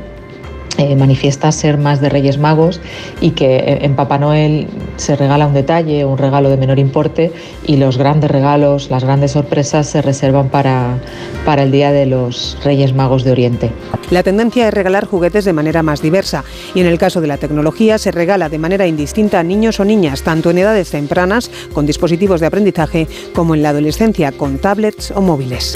eh, 0.77 0.95
manifiesta 0.95 1.51
ser 1.51 1.77
más 1.77 2.01
de 2.01 2.09
Reyes 2.09 2.37
Magos 2.37 2.81
y 3.21 3.31
que 3.31 3.79
en 3.81 3.95
Papá 3.95 4.17
Noel 4.17 4.67
se 4.97 5.15
regala 5.15 5.47
un 5.47 5.53
detalle, 5.53 6.05
un 6.05 6.17
regalo 6.17 6.49
de 6.49 6.57
menor 6.57 6.79
importe 6.79 7.31
y 7.65 7.77
los 7.77 7.97
grandes 7.97 8.31
regalos, 8.31 8.89
las 8.89 9.03
grandes 9.03 9.31
sorpresas 9.31 9.87
se 9.89 10.01
reservan 10.01 10.49
para, 10.49 10.97
para 11.45 11.63
el 11.63 11.71
Día 11.71 11.91
de 11.91 12.05
los 12.05 12.57
Reyes 12.63 12.93
Magos 12.93 13.23
de 13.23 13.31
Oriente. 13.31 13.71
La 14.11 14.23
tendencia 14.23 14.67
es 14.67 14.73
regalar 14.73 15.05
juguetes 15.05 15.45
de 15.45 15.53
manera 15.53 15.83
más 15.83 16.01
diversa 16.01 16.43
y 16.73 16.81
en 16.81 16.87
el 16.87 16.97
caso 16.97 17.21
de 17.21 17.27
la 17.27 17.37
tecnología 17.37 17.97
se 17.97 18.11
regala 18.11 18.49
de 18.49 18.59
manera 18.59 18.87
indistinta 18.87 19.39
a 19.39 19.43
niños 19.43 19.79
o 19.79 19.85
niñas, 19.85 20.23
tanto 20.23 20.51
en 20.51 20.59
edades 20.59 20.91
tempranas 20.91 21.49
con 21.73 21.85
dispositivos 21.85 22.39
de 22.39 22.47
aprendizaje 22.47 23.07
como 23.33 23.55
en 23.55 23.63
la 23.63 23.69
adolescencia 23.69 24.31
con 24.31 24.59
tablets 24.59 25.11
o 25.11 25.21
móviles. 25.21 25.75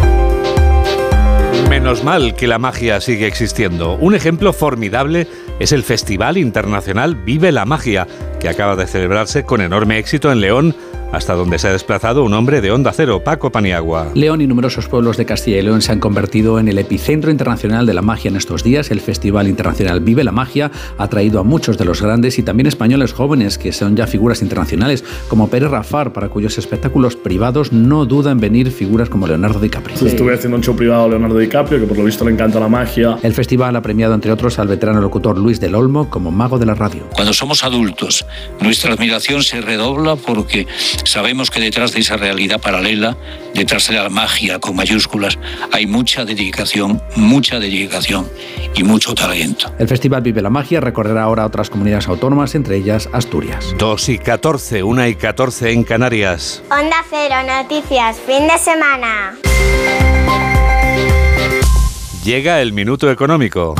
Menos 1.69 2.03
mal 2.03 2.35
que 2.35 2.47
la 2.47 2.59
magia 2.59 2.99
sigue 3.01 3.27
existiendo. 3.27 3.95
Un 3.95 4.15
ejemplo 4.15 4.53
formidable 4.53 5.27
es 5.59 5.71
el 5.71 5.83
Festival 5.83 6.37
Internacional 6.37 7.15
Vive 7.15 7.51
la 7.51 7.65
Magia, 7.65 8.07
que 8.39 8.49
acaba 8.49 8.75
de 8.75 8.87
celebrarse 8.87 9.43
con 9.43 9.61
enorme 9.61 9.97
éxito 9.97 10.31
en 10.31 10.41
León 10.41 10.75
hasta 11.11 11.33
donde 11.33 11.59
se 11.59 11.67
ha 11.67 11.71
desplazado 11.71 12.23
un 12.23 12.33
hombre 12.33 12.61
de 12.61 12.71
Onda 12.71 12.91
Cero, 12.93 13.21
Paco 13.23 13.51
Paniagua. 13.51 14.11
León 14.13 14.41
y 14.41 14.47
numerosos 14.47 14.87
pueblos 14.87 15.17
de 15.17 15.25
Castilla 15.25 15.59
y 15.59 15.61
León 15.61 15.81
se 15.81 15.91
han 15.91 15.99
convertido 15.99 16.59
en 16.59 16.67
el 16.67 16.77
epicentro 16.77 17.31
internacional 17.31 17.85
de 17.85 17.93
la 17.93 18.01
magia 18.01 18.29
en 18.29 18.37
estos 18.37 18.63
días. 18.63 18.91
El 18.91 19.01
Festival 19.01 19.47
Internacional 19.47 19.99
Vive 20.01 20.23
la 20.23 20.31
Magia 20.31 20.71
ha 20.97 21.07
traído 21.07 21.39
a 21.39 21.43
muchos 21.43 21.77
de 21.77 21.85
los 21.85 22.01
grandes 22.01 22.37
y 22.39 22.43
también 22.43 22.67
españoles 22.67 23.13
jóvenes 23.13 23.57
que 23.57 23.71
son 23.71 23.95
ya 23.95 24.07
figuras 24.07 24.41
internacionales, 24.41 25.03
como 25.27 25.49
Pérez 25.49 25.71
Rafar, 25.71 26.13
para 26.13 26.29
cuyos 26.29 26.57
espectáculos 26.57 27.15
privados 27.15 27.71
no 27.73 28.05
duda 28.05 28.31
en 28.31 28.39
venir 28.39 28.71
figuras 28.71 29.09
como 29.09 29.27
Leonardo 29.27 29.59
DiCaprio. 29.59 29.97
Sí. 29.97 30.07
Estuve 30.07 30.33
haciendo 30.33 30.57
un 30.57 30.63
show 30.63 30.75
privado 30.75 31.05
a 31.05 31.07
Leonardo 31.09 31.37
DiCaprio, 31.37 31.79
que 31.79 31.87
por 31.87 31.97
lo 31.97 32.03
visto 32.03 32.25
le 32.25 32.31
encanta 32.31 32.59
la 32.59 32.67
magia. 32.67 33.17
El 33.23 33.33
festival 33.33 33.75
ha 33.75 33.81
premiado, 33.81 34.13
entre 34.13 34.31
otros, 34.31 34.59
al 34.59 34.67
veterano 34.67 35.01
locutor 35.01 35.37
Luis 35.37 35.59
del 35.59 35.75
Olmo 35.75 36.09
como 36.09 36.31
mago 36.31 36.59
de 36.59 36.65
la 36.65 36.75
radio. 36.75 37.07
Cuando 37.15 37.33
somos 37.33 37.63
adultos, 37.63 38.25
nuestra 38.61 38.93
admiración 38.93 39.43
se 39.43 39.61
redobla 39.61 40.15
porque 40.15 40.67
sabemos 41.05 41.51
que 41.51 41.59
detrás 41.59 41.93
de 41.93 41.99
esa 41.99 42.17
realidad 42.17 42.59
paralela, 42.61 43.17
detrás 43.53 43.87
de 43.87 43.95
la 43.95 44.09
magia 44.09 44.59
con 44.59 44.75
mayúsculas, 44.75 45.37
hay 45.71 45.85
mucha 45.85 46.25
dedicación, 46.25 47.01
mucha 47.15 47.59
dedicación 47.59 48.29
y 48.75 48.83
mucho 48.83 49.13
talento. 49.15 49.73
El 49.79 49.87
Festival 49.87 50.21
Vive 50.21 50.41
la 50.41 50.49
Magia 50.49 50.79
recorrerá 50.79 51.23
ahora 51.23 51.45
otras 51.45 51.69
comunidades 51.69 52.07
autónomas, 52.07 52.55
entre 52.55 52.77
ellas 52.77 53.09
Asturias. 53.13 53.75
2 53.77 54.09
y 54.09 54.17
14, 54.19 54.83
1 54.83 55.07
y 55.07 55.15
14 55.15 55.71
en 55.71 55.83
Canarias. 55.83 56.63
Onda 56.71 56.97
Cero, 57.09 57.35
noticias, 57.47 58.17
fin 58.25 58.47
de 58.47 58.57
semana. 58.57 59.35
Llega 62.23 62.61
el 62.61 62.73
minuto 62.73 63.09
económico. 63.09 63.75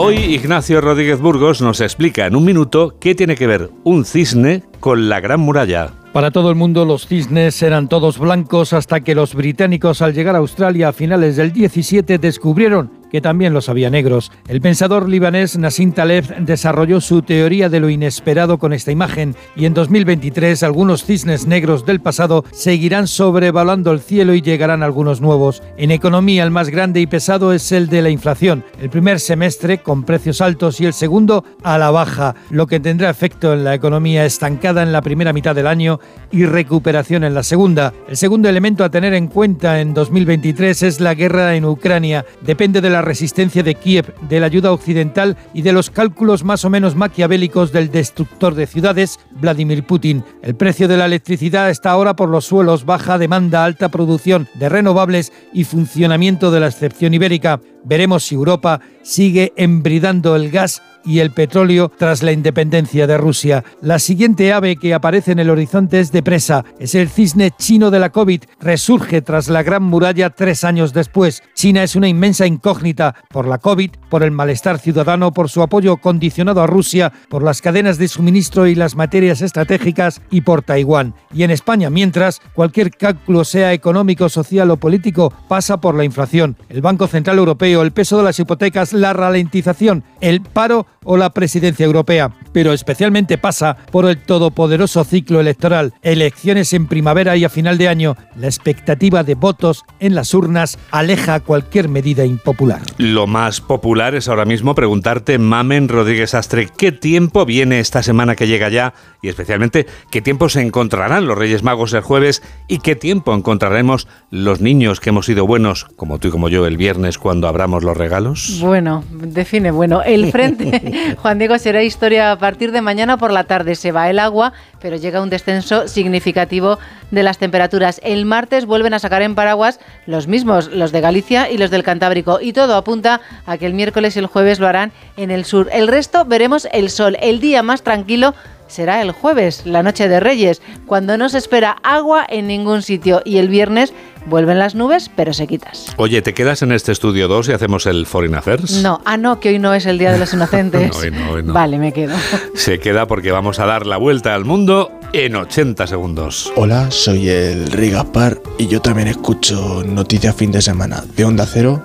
Hoy 0.00 0.14
Ignacio 0.14 0.80
Rodríguez 0.80 1.18
Burgos 1.18 1.60
nos 1.60 1.80
explica 1.80 2.26
en 2.26 2.36
un 2.36 2.44
minuto 2.44 2.94
qué 3.00 3.16
tiene 3.16 3.34
que 3.34 3.48
ver 3.48 3.72
un 3.82 4.04
cisne 4.04 4.62
con 4.78 5.08
la 5.08 5.18
Gran 5.18 5.40
Muralla. 5.40 5.92
Para 6.12 6.30
todo 6.30 6.50
el 6.50 6.54
mundo 6.54 6.84
los 6.84 7.08
cisnes 7.08 7.60
eran 7.64 7.88
todos 7.88 8.16
blancos 8.16 8.72
hasta 8.72 9.00
que 9.00 9.16
los 9.16 9.34
británicos 9.34 10.00
al 10.00 10.14
llegar 10.14 10.36
a 10.36 10.38
Australia 10.38 10.90
a 10.90 10.92
finales 10.92 11.34
del 11.34 11.52
17 11.52 12.18
descubrieron 12.18 12.92
que 13.10 13.20
también 13.20 13.54
los 13.54 13.68
había 13.68 13.90
negros. 13.90 14.30
El 14.48 14.60
pensador 14.60 15.08
libanés 15.08 15.58
Nassim 15.58 15.92
Taleb 15.92 16.38
desarrolló 16.38 17.00
su 17.00 17.22
teoría 17.22 17.68
de 17.68 17.80
lo 17.80 17.90
inesperado 17.90 18.58
con 18.58 18.72
esta 18.72 18.92
imagen 18.92 19.34
y 19.56 19.64
en 19.64 19.74
2023 19.74 20.62
algunos 20.62 21.04
cisnes 21.04 21.46
negros 21.46 21.86
del 21.86 22.00
pasado 22.00 22.44
seguirán 22.52 23.06
sobrevolando 23.06 23.92
el 23.92 24.00
cielo 24.00 24.34
y 24.34 24.42
llegarán 24.42 24.82
algunos 24.82 25.20
nuevos. 25.20 25.62
En 25.76 25.90
economía 25.90 26.44
el 26.44 26.50
más 26.50 26.68
grande 26.68 27.00
y 27.00 27.06
pesado 27.06 27.52
es 27.52 27.72
el 27.72 27.88
de 27.88 28.02
la 28.02 28.10
inflación. 28.10 28.64
El 28.80 28.90
primer 28.90 29.20
semestre 29.20 29.78
con 29.78 30.04
precios 30.04 30.40
altos 30.40 30.80
y 30.80 30.86
el 30.86 30.92
segundo 30.92 31.44
a 31.62 31.78
la 31.78 31.90
baja, 31.90 32.34
lo 32.50 32.66
que 32.66 32.80
tendrá 32.80 33.10
efecto 33.10 33.52
en 33.52 33.64
la 33.64 33.74
economía 33.74 34.24
estancada 34.24 34.82
en 34.82 34.92
la 34.92 35.02
primera 35.02 35.32
mitad 35.32 35.54
del 35.54 35.66
año 35.66 36.00
y 36.30 36.44
recuperación 36.44 37.24
en 37.24 37.34
la 37.34 37.42
segunda. 37.42 37.92
El 38.08 38.16
segundo 38.16 38.48
elemento 38.48 38.84
a 38.84 38.90
tener 38.90 39.14
en 39.14 39.28
cuenta 39.28 39.80
en 39.80 39.94
2023 39.94 40.82
es 40.82 41.00
la 41.00 41.14
guerra 41.14 41.54
en 41.54 41.64
Ucrania. 41.64 42.24
Depende 42.42 42.80
de 42.80 42.90
la 42.98 43.02
resistencia 43.02 43.62
de 43.62 43.76
Kiev, 43.76 44.12
de 44.28 44.40
la 44.40 44.46
ayuda 44.46 44.72
occidental 44.72 45.36
y 45.54 45.62
de 45.62 45.72
los 45.72 45.88
cálculos 45.88 46.42
más 46.42 46.64
o 46.64 46.70
menos 46.70 46.96
maquiavélicos 46.96 47.70
del 47.70 47.92
destructor 47.92 48.56
de 48.56 48.66
ciudades, 48.66 49.20
Vladimir 49.30 49.84
Putin. 49.84 50.24
El 50.42 50.56
precio 50.56 50.88
de 50.88 50.96
la 50.96 51.06
electricidad 51.06 51.70
está 51.70 51.92
ahora 51.92 52.16
por 52.16 52.28
los 52.28 52.46
suelos, 52.46 52.84
baja 52.84 53.16
demanda, 53.16 53.64
alta 53.64 53.88
producción 53.88 54.48
de 54.54 54.68
renovables 54.68 55.32
y 55.52 55.62
funcionamiento 55.62 56.50
de 56.50 56.58
la 56.58 56.66
excepción 56.66 57.14
ibérica. 57.14 57.60
Veremos 57.84 58.24
si 58.24 58.34
Europa 58.34 58.80
sigue 59.02 59.52
embridando 59.54 60.34
el 60.34 60.50
gas 60.50 60.82
y 61.08 61.20
el 61.20 61.30
petróleo 61.30 61.90
tras 61.96 62.22
la 62.22 62.32
independencia 62.32 63.06
de 63.06 63.16
Rusia. 63.16 63.64
La 63.80 63.98
siguiente 63.98 64.52
ave 64.52 64.76
que 64.76 64.92
aparece 64.92 65.32
en 65.32 65.38
el 65.38 65.48
horizonte 65.48 66.00
es 66.00 66.12
de 66.12 66.22
presa. 66.22 66.66
Es 66.78 66.94
el 66.94 67.08
cisne 67.08 67.50
chino 67.58 67.90
de 67.90 67.98
la 67.98 68.10
COVID. 68.10 68.42
Resurge 68.60 69.22
tras 69.22 69.48
la 69.48 69.62
gran 69.62 69.82
muralla 69.82 70.30
tres 70.30 70.64
años 70.64 70.92
después. 70.92 71.42
China 71.54 71.82
es 71.82 71.96
una 71.96 72.08
inmensa 72.08 72.46
incógnita 72.46 73.14
por 73.30 73.48
la 73.48 73.56
COVID, 73.56 73.90
por 74.10 74.22
el 74.22 74.32
malestar 74.32 74.78
ciudadano, 74.78 75.32
por 75.32 75.48
su 75.48 75.62
apoyo 75.62 75.96
condicionado 75.96 76.60
a 76.60 76.66
Rusia, 76.66 77.10
por 77.30 77.42
las 77.42 77.62
cadenas 77.62 77.96
de 77.96 78.08
suministro 78.08 78.66
y 78.66 78.74
las 78.74 78.94
materias 78.94 79.40
estratégicas 79.40 80.20
y 80.30 80.42
por 80.42 80.62
Taiwán. 80.62 81.14
Y 81.32 81.42
en 81.42 81.50
España, 81.50 81.88
mientras, 81.88 82.40
cualquier 82.54 82.90
cálculo 82.90 83.44
sea 83.44 83.72
económico, 83.72 84.28
social 84.28 84.70
o 84.70 84.76
político 84.76 85.32
pasa 85.48 85.80
por 85.80 85.94
la 85.94 86.04
inflación. 86.04 86.56
El 86.68 86.82
Banco 86.82 87.06
Central 87.06 87.38
Europeo, 87.38 87.80
el 87.80 87.92
peso 87.92 88.18
de 88.18 88.24
las 88.24 88.38
hipotecas, 88.38 88.92
la 88.92 89.14
ralentización, 89.14 90.04
el 90.20 90.42
paro 90.42 90.86
o 91.04 91.16
la 91.16 91.30
presidencia 91.30 91.86
europea, 91.86 92.32
pero 92.52 92.72
especialmente 92.72 93.38
pasa 93.38 93.76
por 93.90 94.06
el 94.06 94.18
todopoderoso 94.18 95.04
ciclo 95.04 95.40
electoral, 95.40 95.94
elecciones 96.02 96.72
en 96.72 96.86
primavera 96.86 97.36
y 97.36 97.44
a 97.44 97.48
final 97.48 97.78
de 97.78 97.88
año. 97.88 98.16
La 98.36 98.46
expectativa 98.46 99.24
de 99.24 99.34
votos 99.34 99.84
en 100.00 100.14
las 100.14 100.34
urnas 100.34 100.78
aleja 100.90 101.40
cualquier 101.40 101.88
medida 101.88 102.24
impopular. 102.24 102.82
Lo 102.98 103.26
más 103.26 103.60
popular 103.60 104.14
es 104.14 104.28
ahora 104.28 104.44
mismo 104.44 104.74
preguntarte, 104.74 105.38
Mamen 105.38 105.88
Rodríguez 105.88 106.34
Astre, 106.34 106.68
¿qué 106.76 106.92
tiempo 106.92 107.44
viene 107.44 107.80
esta 107.80 108.02
semana 108.02 108.36
que 108.36 108.46
llega 108.46 108.68
ya? 108.68 108.94
Y 109.22 109.28
especialmente, 109.28 109.86
¿qué 110.10 110.22
tiempo 110.22 110.48
se 110.48 110.60
encontrarán 110.60 111.26
los 111.26 111.36
Reyes 111.36 111.62
Magos 111.62 111.92
el 111.92 112.02
jueves? 112.02 112.42
¿Y 112.68 112.78
qué 112.78 112.94
tiempo 112.94 113.34
encontraremos 113.34 114.06
los 114.30 114.60
niños 114.60 115.00
que 115.00 115.10
hemos 115.10 115.26
sido 115.26 115.46
buenos, 115.46 115.86
como 115.96 116.18
tú 116.18 116.28
y 116.28 116.30
como 116.30 116.48
yo, 116.48 116.66
el 116.66 116.76
viernes 116.76 117.18
cuando 117.18 117.48
abramos 117.48 117.82
los 117.82 117.96
regalos? 117.96 118.58
Bueno, 118.60 119.04
define, 119.10 119.70
bueno, 119.70 120.02
el 120.02 120.30
frente, 120.30 120.80
Juan 121.18 121.38
Diego, 121.38 121.58
será 121.58 121.82
historia 121.82 122.32
a 122.32 122.38
partir 122.38 122.72
de 122.72 122.80
mañana 122.80 123.16
por 123.16 123.32
la 123.32 123.44
tarde. 123.44 123.74
Se 123.74 123.92
va 123.92 124.10
el 124.10 124.18
agua, 124.18 124.52
pero 124.80 124.96
llega 124.96 125.22
un 125.22 125.30
descenso 125.30 125.88
significativo 125.88 126.78
de 127.10 127.22
las 127.22 127.38
temperaturas. 127.38 128.00
El 128.02 128.24
martes 128.24 128.66
vuelven 128.66 128.94
a 128.94 128.98
sacar 128.98 129.22
en 129.22 129.34
paraguas 129.34 129.80
los 130.06 130.26
mismos, 130.26 130.68
los 130.68 130.92
de 130.92 131.00
Galicia 131.00 131.50
y 131.50 131.58
los 131.58 131.70
del 131.70 131.82
Cantábrico. 131.82 132.40
Y 132.40 132.52
todo 132.52 132.76
apunta 132.76 133.20
a 133.46 133.58
que 133.58 133.66
el 133.66 133.74
miércoles 133.74 134.16
y 134.16 134.18
el 134.18 134.26
jueves 134.26 134.60
lo 134.60 134.66
harán 134.66 134.92
en 135.16 135.30
el 135.30 135.44
sur. 135.44 135.68
El 135.72 135.88
resto 135.88 136.24
veremos 136.24 136.68
el 136.72 136.90
sol. 136.90 137.16
El 137.20 137.40
día 137.40 137.62
más 137.62 137.82
tranquilo 137.82 138.34
será 138.68 139.02
el 139.02 139.12
jueves, 139.12 139.66
la 139.66 139.82
noche 139.82 140.08
de 140.08 140.20
Reyes, 140.20 140.62
cuando 140.86 141.16
no 141.16 141.28
se 141.28 141.38
espera 141.38 141.78
agua 141.82 142.24
en 142.28 142.46
ningún 142.46 142.82
sitio. 142.82 143.22
Y 143.24 143.38
el 143.38 143.48
viernes 143.48 143.92
vuelven 144.28 144.58
las 144.58 144.74
nubes, 144.74 145.10
pero 145.14 145.32
se 145.32 145.46
quitas. 145.46 145.92
Oye, 145.96 146.22
¿te 146.22 146.34
quedas 146.34 146.62
en 146.62 146.72
este 146.72 146.92
estudio 146.92 147.28
2 147.28 147.48
y 147.48 147.52
hacemos 147.52 147.86
el 147.86 148.06
Foreign 148.06 148.34
Affairs? 148.34 148.82
No, 148.82 149.00
ah, 149.04 149.16
no, 149.16 149.40
que 149.40 149.50
hoy 149.50 149.58
no 149.58 149.74
es 149.74 149.86
el 149.86 149.98
Día 149.98 150.12
de 150.12 150.18
los 150.18 150.32
Inocentes. 150.34 150.92
No, 150.92 150.98
hoy 150.98 151.10
no, 151.10 151.30
hoy 151.30 151.42
no. 151.42 151.52
Vale, 151.52 151.78
me 151.78 151.92
quedo. 151.92 152.14
Se 152.54 152.78
queda 152.78 153.06
porque 153.06 153.32
vamos 153.32 153.58
a 153.58 153.66
dar 153.66 153.86
la 153.86 153.96
vuelta 153.96 154.34
al 154.34 154.44
mundo 154.44 154.90
en 155.12 155.36
80 155.36 155.86
segundos. 155.86 156.52
Hola, 156.56 156.90
soy 156.90 157.28
el 157.28 157.70
Rey 157.72 157.90
Gaspar 157.90 158.40
y 158.58 158.66
yo 158.66 158.80
también 158.80 159.08
escucho 159.08 159.82
Noticias 159.86 160.34
Fin 160.36 160.52
de 160.52 160.62
Semana 160.62 161.02
de 161.16 161.24
Onda 161.24 161.46
Cero 161.46 161.82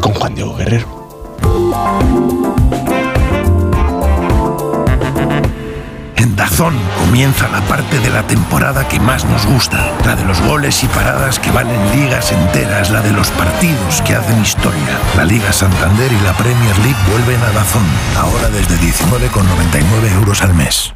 con 0.00 0.14
Juan 0.14 0.34
Diego 0.34 0.56
Guerrero. 0.56 1.00
Dazón 6.40 6.74
comienza 6.98 7.48
la 7.48 7.60
parte 7.60 7.98
de 7.98 8.08
la 8.08 8.26
temporada 8.26 8.88
que 8.88 8.98
más 8.98 9.26
nos 9.26 9.44
gusta, 9.44 9.92
la 10.06 10.16
de 10.16 10.24
los 10.24 10.40
goles 10.40 10.82
y 10.82 10.88
paradas 10.88 11.38
que 11.38 11.50
valen 11.50 11.78
ligas 11.94 12.32
enteras, 12.32 12.88
la 12.88 13.02
de 13.02 13.12
los 13.12 13.30
partidos 13.32 14.00
que 14.06 14.14
hacen 14.14 14.40
historia. 14.40 14.98
La 15.18 15.26
Liga 15.26 15.52
Santander 15.52 16.10
y 16.10 16.20
la 16.24 16.32
Premier 16.32 16.78
League 16.78 16.96
vuelven 17.10 17.42
a 17.42 17.50
Dazón, 17.50 17.84
ahora 18.16 18.48
desde 18.48 18.74
19,99 18.76 20.14
euros 20.14 20.40
al 20.40 20.54
mes. 20.54 20.94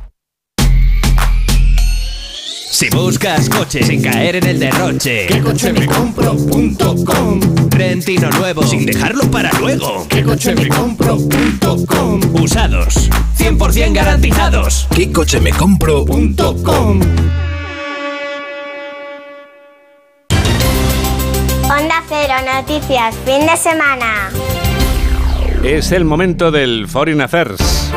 Si 2.74 2.90
buscas 2.90 3.48
coche 3.48 3.84
sin 3.84 4.02
caer 4.02 4.34
en 4.34 4.46
el 4.48 4.58
derroche, 4.58 5.26
¿Qué 5.28 5.40
coche 5.40 5.72
me 5.72 5.86
compro.com? 5.86 7.40
Rentino 7.70 8.28
nuevo 8.30 8.64
sin 8.64 8.84
dejarlo 8.84 9.30
para 9.30 9.52
luego. 9.60 10.04
¿Qué 10.08 10.24
coche 10.24 10.56
me 10.56 10.66
compro.com? 10.66 12.20
Usados, 12.42 13.08
100% 13.38 13.92
garantizados. 13.92 14.88
¿Qué 14.92 15.12
coche 15.12 15.38
me 15.38 15.52
compro.com? 15.52 17.00
Onda 21.62 22.02
Cero 22.08 22.34
Noticias, 22.56 23.14
fin 23.24 23.46
de 23.46 23.56
semana. 23.56 24.30
Es 25.62 25.92
el 25.92 26.04
momento 26.04 26.50
del 26.50 26.88
Foreign 26.88 27.20
Affairs. 27.20 27.92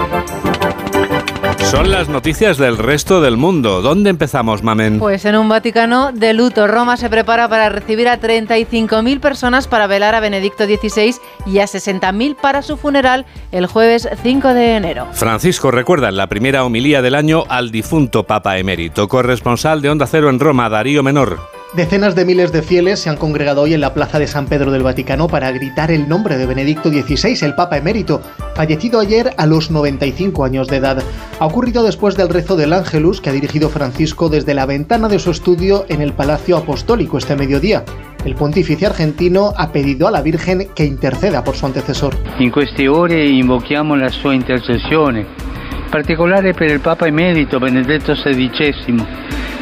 Son 1.72 1.92
las 1.92 2.08
noticias 2.08 2.58
del 2.58 2.78
resto 2.78 3.20
del 3.20 3.36
mundo. 3.36 3.82
¿Dónde 3.82 4.10
empezamos, 4.10 4.64
Mamen? 4.64 5.00
Pues 5.00 5.26
en 5.26 5.36
un 5.36 5.50
Vaticano 5.50 6.14
de 6.14 6.34
luto, 6.34 6.66
Roma 6.66 6.96
se 6.96 7.10
prepara 7.10 7.50
para 7.50 7.68
recibir 7.68 8.08
a 8.08 8.22
35.000 8.22 9.20
personas 9.20 9.68
para 9.68 9.86
velar 9.86 10.16
a 10.16 10.22
Benedicto 10.22 10.66
XVI 10.66 11.16
y 11.46 11.60
a 11.60 11.66
60.000 11.66 12.38
para 12.38 12.62
su 12.62 12.78
funeral 12.78 13.26
el 13.52 13.66
jueves 13.66 14.08
5 14.24 14.54
de 14.54 14.78
enero. 14.78 15.08
Francisco 15.12 15.70
recuerda 15.70 16.08
en 16.08 16.16
la 16.16 16.28
primera 16.28 16.64
homilía 16.64 17.02
del 17.02 17.16
año 17.16 17.44
al 17.50 17.70
difunto 17.70 18.24
Papa 18.24 18.58
Emérito, 18.58 19.10
corresponsal 19.10 19.82
de 19.82 19.90
Onda 19.90 20.08
Cero 20.08 20.30
en 20.30 20.40
Roma, 20.40 20.70
Darío 20.70 21.04
Menor. 21.04 21.57
Decenas 21.74 22.16
de 22.16 22.24
miles 22.24 22.54
de 22.54 22.62
fieles 22.62 23.00
se 23.00 23.10
han 23.10 23.18
congregado 23.18 23.62
hoy 23.62 23.74
en 23.74 23.82
la 23.82 23.94
Plaza 23.94 24.20
de 24.20 24.28
San 24.28 24.48
Pedro 24.48 24.72
del 24.72 24.84
Vaticano 24.84 25.28
para 25.28 25.52
gritar 25.52 25.92
el 25.92 26.08
nombre 26.08 26.38
de 26.38 26.46
Benedicto 26.46 26.90
XVI, 26.90 27.46
el 27.46 27.56
Papa 27.56 27.78
emérito, 27.78 28.22
fallecido 28.56 29.02
ayer 29.02 29.34
a 29.38 29.46
los 29.46 29.70
95 29.70 30.46
años 30.46 30.70
de 30.70 30.78
edad. 30.78 31.04
Ha 31.40 31.46
ocurrido 31.46 31.84
después 31.84 32.16
del 32.16 32.30
rezo 32.30 32.56
del 32.56 32.72
Ángelus 32.72 33.20
que 33.20 33.30
ha 33.30 33.34
dirigido 33.34 33.68
Francisco 33.68 34.30
desde 34.30 34.54
la 34.54 34.66
ventana 34.66 35.10
de 35.10 35.20
su 35.20 35.30
estudio 35.30 35.86
en 35.90 36.02
el 36.02 36.14
Palacio 36.14 36.56
Apostólico 36.56 37.18
este 37.18 37.36
mediodía. 37.36 37.84
El 38.24 38.36
pontífice 38.36 38.86
argentino 38.86 39.54
ha 39.58 39.72
pedido 39.74 40.08
a 40.08 40.12
la 40.12 40.22
Virgen 40.22 40.70
que 40.74 40.86
interceda 40.86 41.44
por 41.44 41.56
su 41.56 41.66
antecesor. 41.66 42.16
In 42.40 42.50
queste 42.50 42.88
ore 42.88 43.28
invochiamo 43.28 43.98
la 43.98 44.10
sua 44.10 44.34
intercessione, 44.34 45.20
in 45.20 45.57
particolare 45.88 46.54
per 46.54 46.70
il 46.70 46.80
Papa 46.80 47.08
emerito 47.08 47.60
Benedetto 47.60 48.14
XVI, 48.14 49.06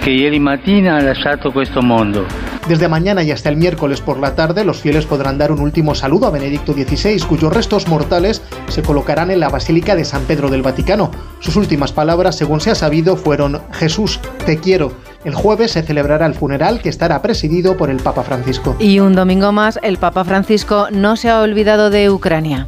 che 0.02 0.10
ieri 0.10 0.40
mattina 0.40 0.96
ha 0.96 1.02
lasciato 1.02 1.52
questo 1.52 1.82
mondo. 1.82 2.26
Desde 2.68 2.88
mañana 2.88 3.22
y 3.22 3.32
hasta 3.32 3.50
el 3.50 3.58
miércoles 3.58 4.02
por 4.02 4.20
la 4.20 4.34
tarde, 4.34 4.66
los 4.66 4.82
fieles 4.82 5.06
podrán 5.06 5.38
dar 5.38 5.52
un 5.52 5.60
último 5.60 5.94
saludo 5.94 6.26
a 6.28 6.32
Benedicto 6.32 6.74
XVI, 6.74 7.20
cuyos 7.28 7.54
restos 7.54 7.88
mortales 7.88 8.42
se 8.68 8.82
colocarán 8.82 9.30
en 9.30 9.40
la 9.40 9.50
Basílica 9.50 9.96
de 9.96 10.04
San 10.04 10.24
Pedro 10.24 10.50
del 10.50 10.64
Vaticano. 10.64 11.12
Sus 11.40 11.56
últimas 11.56 11.92
palabras, 11.92 12.36
según 12.36 12.62
se 12.62 12.72
ha 12.72 12.76
sabido, 12.76 13.18
fueron 13.18 13.62
Jesús, 13.72 14.20
te 14.46 14.60
quiero. 14.60 14.94
El 15.26 15.34
jueves 15.34 15.72
se 15.72 15.82
celebrará 15.82 16.28
el 16.28 16.36
funeral 16.36 16.82
que 16.82 16.90
estará 16.90 17.24
presidido 17.24 17.78
por 17.78 17.90
el 17.90 17.98
Papa 17.98 18.22
Francisco. 18.22 18.76
Y 18.78 19.00
un 19.00 19.16
domingo 19.16 19.52
más, 19.52 19.80
el 19.82 19.98
Papa 19.98 20.24
Francisco 20.24 20.88
no 20.92 21.16
se 21.16 21.32
ha 21.32 21.42
olvidado 21.42 21.90
de 21.90 22.12
Ucrania. 22.12 22.68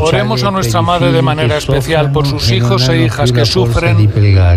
Oremos 0.00 0.42
a 0.42 0.50
nuestra 0.50 0.80
madre 0.80 1.12
de 1.12 1.20
manera 1.20 1.58
especial 1.58 2.12
por 2.12 2.26
sus 2.26 2.50
hijos 2.50 2.88
e 2.88 3.02
hijas 3.02 3.30
que 3.30 3.44
sufren 3.44 4.10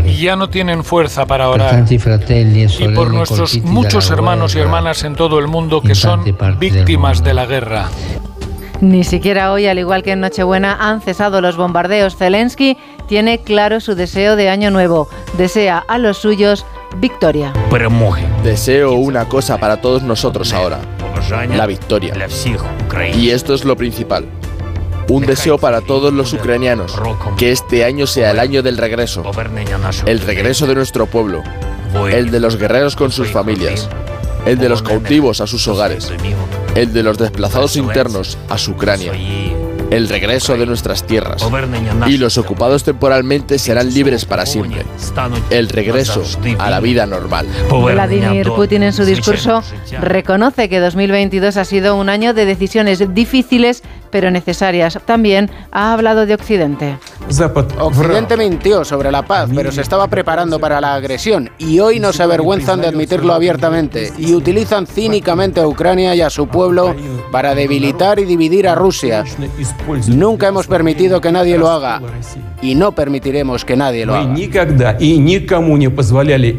y 0.06 0.22
ya 0.22 0.38
no 0.38 0.50
tienen 0.50 0.86
fuerza 0.86 1.26
para 1.26 1.50
orar. 1.50 1.84
Y 1.90 2.88
por 2.96 3.14
nuestros 3.14 3.62
muchos 3.64 4.10
hermanos 4.10 4.56
y 4.56 4.60
hermanas 4.60 5.04
en 5.04 5.16
todo 5.16 5.40
el 5.40 5.48
mundo 5.48 5.82
que 5.82 5.94
son 5.94 6.24
víctimas 6.58 7.22
de 7.22 7.34
la 7.34 7.46
guerra. 7.46 7.90
Ni 8.82 9.04
siquiera 9.04 9.52
hoy, 9.52 9.68
al 9.68 9.78
igual 9.78 10.04
que 10.04 10.12
en 10.12 10.22
Nochebuena, 10.22 10.78
han 10.80 11.02
cesado 11.02 11.42
los 11.42 11.58
bombardeos. 11.58 12.16
Zelensky 12.16 12.78
tiene 13.08 13.40
claro 13.40 13.82
su 13.82 13.94
deseo 13.94 14.38
de 14.38 14.50
año 14.50 14.72
nuevo. 14.72 15.10
Desea 15.38 15.80
a 15.80 15.98
los 15.98 16.18
suyos 16.18 16.66
victoria. 16.98 17.54
Deseo 18.44 18.94
una 18.94 19.26
cosa 19.26 19.58
para 19.58 19.82
todos 19.82 20.04
nosotros 20.04 20.54
ahora, 20.54 20.80
la 21.50 21.66
victoria. 21.66 22.14
Y 23.14 23.30
esto 23.32 23.54
es 23.54 23.66
lo 23.66 23.76
principal. 23.76 24.26
Un 25.10 25.26
deseo 25.26 25.58
para 25.58 25.82
todos 25.82 26.14
los 26.14 26.32
ucranianos, 26.34 26.96
que 27.38 27.52
este 27.52 27.84
año 27.84 28.08
sea 28.08 28.32
el 28.32 28.40
año 28.40 28.62
del 28.62 28.78
regreso, 28.78 29.24
el 30.06 30.20
regreso 30.22 30.68
de 30.68 30.76
nuestro 30.76 31.08
pueblo, 31.08 31.44
el 32.12 32.32
de 32.32 32.40
los 32.40 32.58
guerreros 32.58 32.96
con 32.96 33.12
sus 33.12 33.30
familias, 33.30 33.90
el 34.46 34.58
de 34.60 34.70
los 34.70 34.84
cautivos 34.84 35.42
a 35.42 35.48
sus 35.48 35.68
hogares, 35.68 36.14
el 36.76 36.94
de 36.94 37.04
los 37.04 37.18
desplazados 37.18 37.76
internos 37.76 38.38
a 38.50 38.58
su 38.58 38.72
Ucrania, 38.72 39.14
el 39.90 40.08
regreso 40.08 40.56
de 40.56 40.66
nuestras 40.66 41.06
tierras. 41.06 41.46
Y 42.08 42.18
los 42.18 42.38
ocupados 42.38 42.84
temporalmente 42.84 43.58
serán 43.60 43.94
libres 43.94 44.26
para 44.26 44.46
siempre. 44.46 44.86
El 45.50 45.70
regreso 45.70 46.24
a 46.60 46.70
la 46.70 46.80
vida 46.80 47.06
normal. 47.06 47.48
Vladimir 47.70 48.48
Putin 48.52 48.84
en 48.84 48.94
su 48.94 49.06
discurso 49.06 49.64
reconoce 50.02 50.70
que 50.70 50.80
2022 50.80 51.58
ha 51.58 51.66
sido 51.66 51.96
un 51.96 52.10
año 52.10 52.34
de 52.34 52.46
decisiones 52.46 53.14
difíciles 53.14 53.84
pero 54.12 54.32
necesarias. 54.32 55.00
También 55.06 55.50
ha 55.72 55.94
hablado 55.94 56.26
de 56.26 56.34
Occidente. 56.34 56.98
Occidente 57.80 58.38
mintió 58.38 58.84
sobre 58.86 59.12
la 59.12 59.24
paz, 59.24 59.50
pero 59.54 59.72
se 59.72 59.82
estaba 59.82 60.08
preparando 60.08 60.60
para 60.60 60.82
la 60.82 60.96
agresión 60.96 61.50
y 61.58 61.80
hoy 61.80 62.00
no 62.00 62.14
se 62.14 62.24
avergüenzan 62.24 62.82
de 62.82 62.88
admitirlo 62.88 63.34
abiertamente 63.34 64.12
y 64.18 64.34
utilizan 64.34 64.88
cínicamente 64.88 65.60
a 65.60 65.68
Ucrania 65.68 66.16
y 66.16 66.22
a 66.22 66.30
su 66.30 66.48
pueblo 66.48 66.96
para 67.32 67.56
debilitar 67.56 68.20
y 68.20 68.26
dividir 68.26 68.68
a 68.68 68.76
Rusia. 68.76 69.24
Nunca 70.08 70.48
hemos 70.48 70.68
permitido 70.68 71.22
que 71.22 71.32
nadie 71.32 71.58
lo 71.58 71.70
haga 71.70 72.02
y 72.62 72.76
no 72.76 72.94
permitiremos 72.94 73.66
que 73.66 73.76
nadie 73.76 74.06
lo 74.06 74.16
haga. 74.16 74.34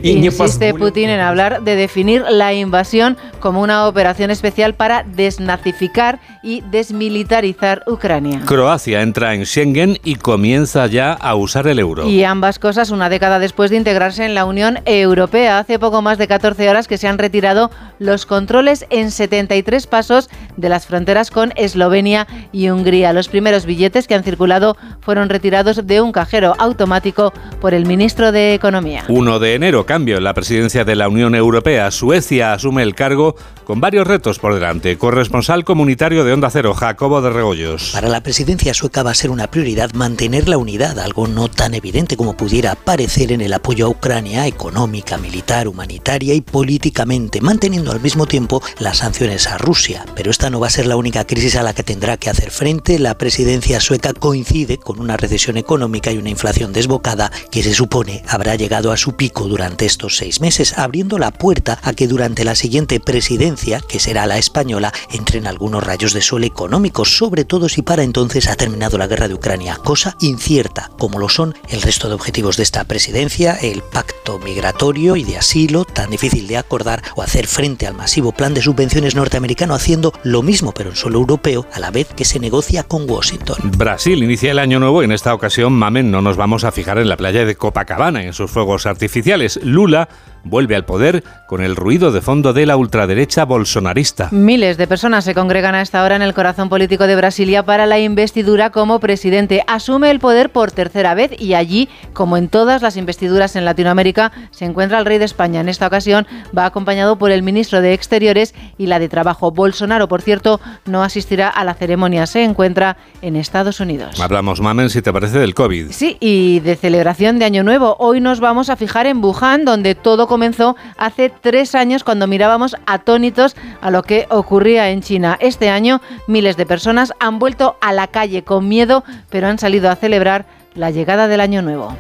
Insiste 0.03 0.75
Putin 0.75 1.11
en 1.11 1.21
hablar 1.21 1.63
de 1.63 1.77
definir 1.77 2.25
la 2.29 2.53
invasión 2.53 3.17
como 3.41 3.63
una 3.63 3.87
operación 3.87 4.31
especial 4.31 4.75
para 4.75 5.03
desnazificar 5.05 6.21
y 6.42 6.62
desmilitarizar 6.62 7.83
Ucrania. 7.87 8.40
Croacia 8.46 9.03
entra 9.03 9.35
en 9.35 9.44
Schengen 9.44 9.98
y 10.05 10.16
comienza 10.16 10.87
ya 10.87 11.12
a 11.12 11.35
usar 11.35 11.66
el 11.66 11.79
euro. 11.79 12.09
Y 12.09 12.24
ambas 12.24 12.59
cosas 12.59 12.90
una 12.90 13.09
década 13.09 13.38
después 13.38 13.70
de 13.70 13.76
integrarse 13.76 14.24
en 14.24 14.35
la 14.35 14.44
Unión 14.44 14.79
Europea. 14.87 15.59
Hace 15.59 15.79
poco 15.79 16.03
más 16.03 16.18
de 16.18 16.29
14 16.29 16.68
horas 16.68 16.88
que 16.88 16.98
se 16.98 17.09
han 17.09 17.18
retirado 17.18 17.70
los 17.98 18.26
controles 18.26 18.87
en 18.90 19.11
73 19.11 19.87
pasos 19.87 20.31
de 20.57 20.68
las 20.68 20.87
fronteras 20.87 21.31
con 21.31 21.53
Eslovenia 21.57 22.26
y 22.53 22.70
Hungría. 22.70 23.12
Los 23.12 23.29
primeros 23.29 23.66
billetes 23.66 24.07
que 24.07 24.14
han 24.14 24.24
circulado 24.24 24.76
fueron 25.00 25.29
retirados 25.29 25.87
de 25.87 26.00
un 26.00 26.12
cajero 26.12 26.55
automático 26.59 27.33
por 27.61 27.74
el 27.74 27.87
ministro 27.87 28.33
de 28.33 28.55
Economía. 28.55 29.05
1 29.09 29.38
de 29.38 29.55
enero, 29.55 29.85
cambio 29.87 30.16
en 30.16 30.24
la 30.24 30.35
presidencia 30.35 30.85
de 30.85 30.96
la 30.96 31.09
Unión 31.09 31.35
Europea. 31.35 31.90
Suecia 31.90 32.53
asume 32.53 32.83
el 32.83 32.94
cargo 32.94 33.37
con 33.64 33.81
varios 33.81 34.07
retos 34.07 34.38
por 34.38 34.55
delante. 34.55 34.96
Corresponsal 34.98 35.64
comunitario 35.64 36.24
de 36.24 36.30
Onda 36.33 36.51
Cero, 36.51 36.75
Jacobo 36.75 37.21
de 37.23 37.31
Regoyos. 37.31 37.90
Para 37.93 38.09
la 38.09 38.23
presidencia 38.23 38.73
sueca 38.73 39.03
va 39.03 39.11
a 39.11 39.14
ser 39.14 39.31
una 39.31 39.51
prioridad 39.51 39.93
mantener 39.95 40.49
la 40.49 40.59
unidad, 40.59 40.99
algo 40.99 41.27
no 41.27 41.49
tan 41.49 41.75
evidente 41.75 42.16
como 42.16 42.37
pudiera 42.37 42.75
parecer 42.75 43.33
en 43.33 43.40
el 43.40 43.53
apoyo 43.53 43.87
a 43.87 43.88
Ucrania 43.88 44.47
económica, 44.47 45.19
militar, 45.19 45.66
humanitaria 45.66 46.35
y 46.35 46.40
políticamente, 46.40 47.40
manteniendo 47.40 47.90
al 47.90 48.01
mismo 48.01 48.27
tiempo 48.27 48.62
las 48.79 48.99
sanciones 48.99 49.47
a 49.47 49.59
Rusia. 49.59 50.05
Pero 50.14 50.31
esta 50.31 50.51
no 50.51 50.61
va 50.61 50.69
a 50.69 50.71
ser 50.71 50.87
la 50.87 50.97
única 50.97 51.25
crisis 51.27 51.57
a 51.57 51.62
la 51.62 51.75
que 51.75 51.83
tendrá 51.83 52.16
que 52.16 52.31
hacer 52.31 52.51
frente. 52.51 52.99
La 52.99 53.19
presidencia 53.19 53.81
sueca 53.81 54.12
coincide 54.12 54.79
con 54.79 55.01
una 55.01 55.16
recesión 55.16 55.57
económica 55.57 56.12
y 56.12 56.19
una 56.19 56.31
inflación 56.31 56.73
desbocada 56.73 57.33
que 57.51 57.62
se 57.62 57.75
supone 57.75 58.23
habrá 58.29 58.55
llegado 58.55 58.93
a 58.93 58.97
su 58.97 59.16
pico 59.16 59.49
durante 59.49 59.87
estos 59.87 60.16
seis 60.16 60.40
meses, 60.40 60.79
abriendo 60.79 61.19
la 61.19 61.31
puerta 61.31 61.79
a 61.83 61.93
que 61.93 62.07
durante 62.07 62.45
la 62.45 62.55
siguiente 62.55 63.01
presidencia, 63.01 63.81
que 63.81 63.99
será 63.99 64.27
la 64.27 64.38
española, 64.38 64.93
entren 65.12 65.47
algunos 65.47 65.83
rayos 65.83 66.12
de 66.12 66.20
sol 66.23 66.45
económicos, 66.45 67.17
sobre 67.17 67.45
todo 67.45 67.69
si 67.69 67.83
para 67.83 68.03
entonces 68.03 68.49
ha 68.49 68.57
terminado 68.57 68.99
la 68.99 69.07
guerra 69.07 69.29
de 69.29 69.35
Ucrania, 69.35 69.77
cosa 69.77 70.17
incierta, 70.21 70.91
como 70.99 71.19
lo 71.19 71.29
son 71.29 71.55
el 71.69 71.83
resto 71.83 72.09
de 72.09 72.15
objetivos 72.15 72.57
de 72.57 72.63
esta 72.63 72.85
presidencia, 72.85 73.55
el 73.55 73.83
pacto 73.83 74.39
migratorio 74.39 75.17
y 75.17 75.25
de 75.25 75.39
asilo, 75.39 75.85
tan 75.85 76.11
difícil 76.11 76.47
de 76.47 76.57
acordar, 76.57 77.03
o 77.17 77.23
hacer 77.23 77.47
frente 77.47 77.87
al 77.87 77.95
masivo 77.95 78.33
plan 78.33 78.55
de 78.55 78.63
subvenciones 78.63 79.15
norteamericano 79.15 79.75
haciendo 79.75 80.13
lo 80.23 80.43
mismo 80.43 80.73
pero 80.73 80.91
en 80.91 80.97
suelo 80.97 81.19
europeo, 81.19 81.67
a 81.73 81.81
la 81.81 81.91
vez 81.91 82.09
que 82.09 82.25
se 82.25 82.39
negocia 82.39 82.83
con 82.85 83.09
Washington. 83.09 83.59
Brasil 83.77 84.23
inicia 84.23 84.51
el 84.51 84.59
año 84.59 84.79
nuevo 84.81 85.03
y 85.03 85.05
en 85.05 85.13
esta 85.13 85.35
ocasión, 85.35 85.73
mamen, 85.73 86.11
no 86.11 86.23
nos 86.23 86.37
vamos 86.37 86.65
a 86.65 86.73
fijar 86.73 86.99
en 86.99 87.09
la 87.09 87.17
playa 87.17 87.45
de 87.45 87.57
Copacabana, 87.57 88.23
en 88.23 88.33
sus 88.33 88.51
fuegos 88.51 88.87
artificiales. 88.87 89.61
Lula 89.63 90.09
vuelve 90.44 90.76
al 90.76 90.85
poder 90.85 91.24
con 91.46 91.62
el 91.62 91.76
ruido 91.76 92.12
de 92.12 92.20
fondo 92.20 92.53
de 92.53 92.66
la 92.66 92.76
ultraderecha 92.76 93.44
bolsonarista. 93.44 94.29
Miles 94.31 94.76
de 94.76 94.87
personas 94.87 95.24
se 95.24 95.35
congregan 95.35 95.74
a 95.74 95.83
esta 95.83 96.05
hora 96.05 96.16
en 96.16 96.22
el 96.22 96.35
corazón 96.35 96.68
político 96.68 97.07
de 97.07 97.16
Brasilia 97.16 97.64
para 97.64 97.87
la 97.87 97.98
investidura 97.98 98.70
como 98.70 99.00
presidente. 99.00 99.64
Asume 99.66 100.11
el 100.11 100.20
poder 100.20 100.50
por 100.50 100.72
tercera 100.72 101.14
vez 101.14 101.33
y 101.38 101.55
allí, 101.55 101.88
como 102.12 102.37
en 102.37 102.48
todas 102.48 102.83
las 102.83 102.96
investiduras 102.96 103.57
en 103.57 103.64
Latinoamérica, 103.64 104.33
se 104.50 104.64
encuentra 104.64 104.98
el 104.98 105.07
rey 105.07 105.18
de 105.18 105.24
España. 105.24 105.61
En 105.61 105.68
esta 105.68 105.87
ocasión 105.87 106.26
va 106.57 106.66
acompañado 106.66 107.18
por 107.18 107.31
el 107.31 107.42
ministro 107.42 107.81
de 107.81 107.92
Exteriores 107.92 108.55
y 108.79 108.87
la 108.87 108.98
de 108.98 109.09
Trabajo. 109.09 109.50
Bolsonaro, 109.50 110.09
por 110.09 110.22
cierto, 110.22 110.61
no 110.87 111.03
asistirá 111.03 111.48
a 111.48 111.64
la 111.64 111.74
ceremonia. 111.74 112.26
Se 112.26 112.44
encuentra 112.44 112.96
en 113.22 113.37
Estados 113.37 113.81
Unidos. 113.81 114.20
Hablamos, 114.20 114.61
Mamen, 114.61 114.90
si 114.90 115.03
te 115.03 115.12
parece, 115.12 115.38
del 115.38 115.55
COVID. 115.55 115.90
Sí, 115.90 116.16
y 116.20 116.61
de 116.61 116.76
celebración 116.76 117.38
de 117.38 117.44
Año 117.44 117.62
Nuevo. 117.62 117.96
Hoy 117.98 118.20
nos 118.20 118.40
vamos 118.40 118.70
a 118.70 118.76
fijar 118.76 119.07
en 119.07 119.22
Wuhan, 119.22 119.64
donde 119.64 119.94
todo 119.94 120.26
comenzó 120.31 120.77
hace 120.97 121.29
tres 121.29 121.75
años 121.75 122.05
cuando 122.05 122.29
mirábamos 122.29 122.77
atónitos 122.87 123.57
a 123.81 123.90
lo 123.90 124.05
que 124.05 124.29
ocurría 124.31 124.90
en 124.90 125.03
China. 125.03 125.37
Este 125.40 125.71
año 125.71 126.01
miles 126.29 126.57
de 126.57 126.66
personas 126.66 127.12
han 127.19 127.40
vuelto 127.40 127.77
a 127.81 127.93
la 127.93 128.07
calle 128.07 128.45
con 128.45 128.69
miedo, 128.69 129.03
pero 129.29 129.49
han 129.49 129.59
salido 129.59 129.90
a 129.90 129.97
celebrar 129.97 130.47
la 130.75 130.93
llegada 130.93 131.27
del 131.27 131.40
Año 131.40 131.62
Nuevo. 131.62 131.97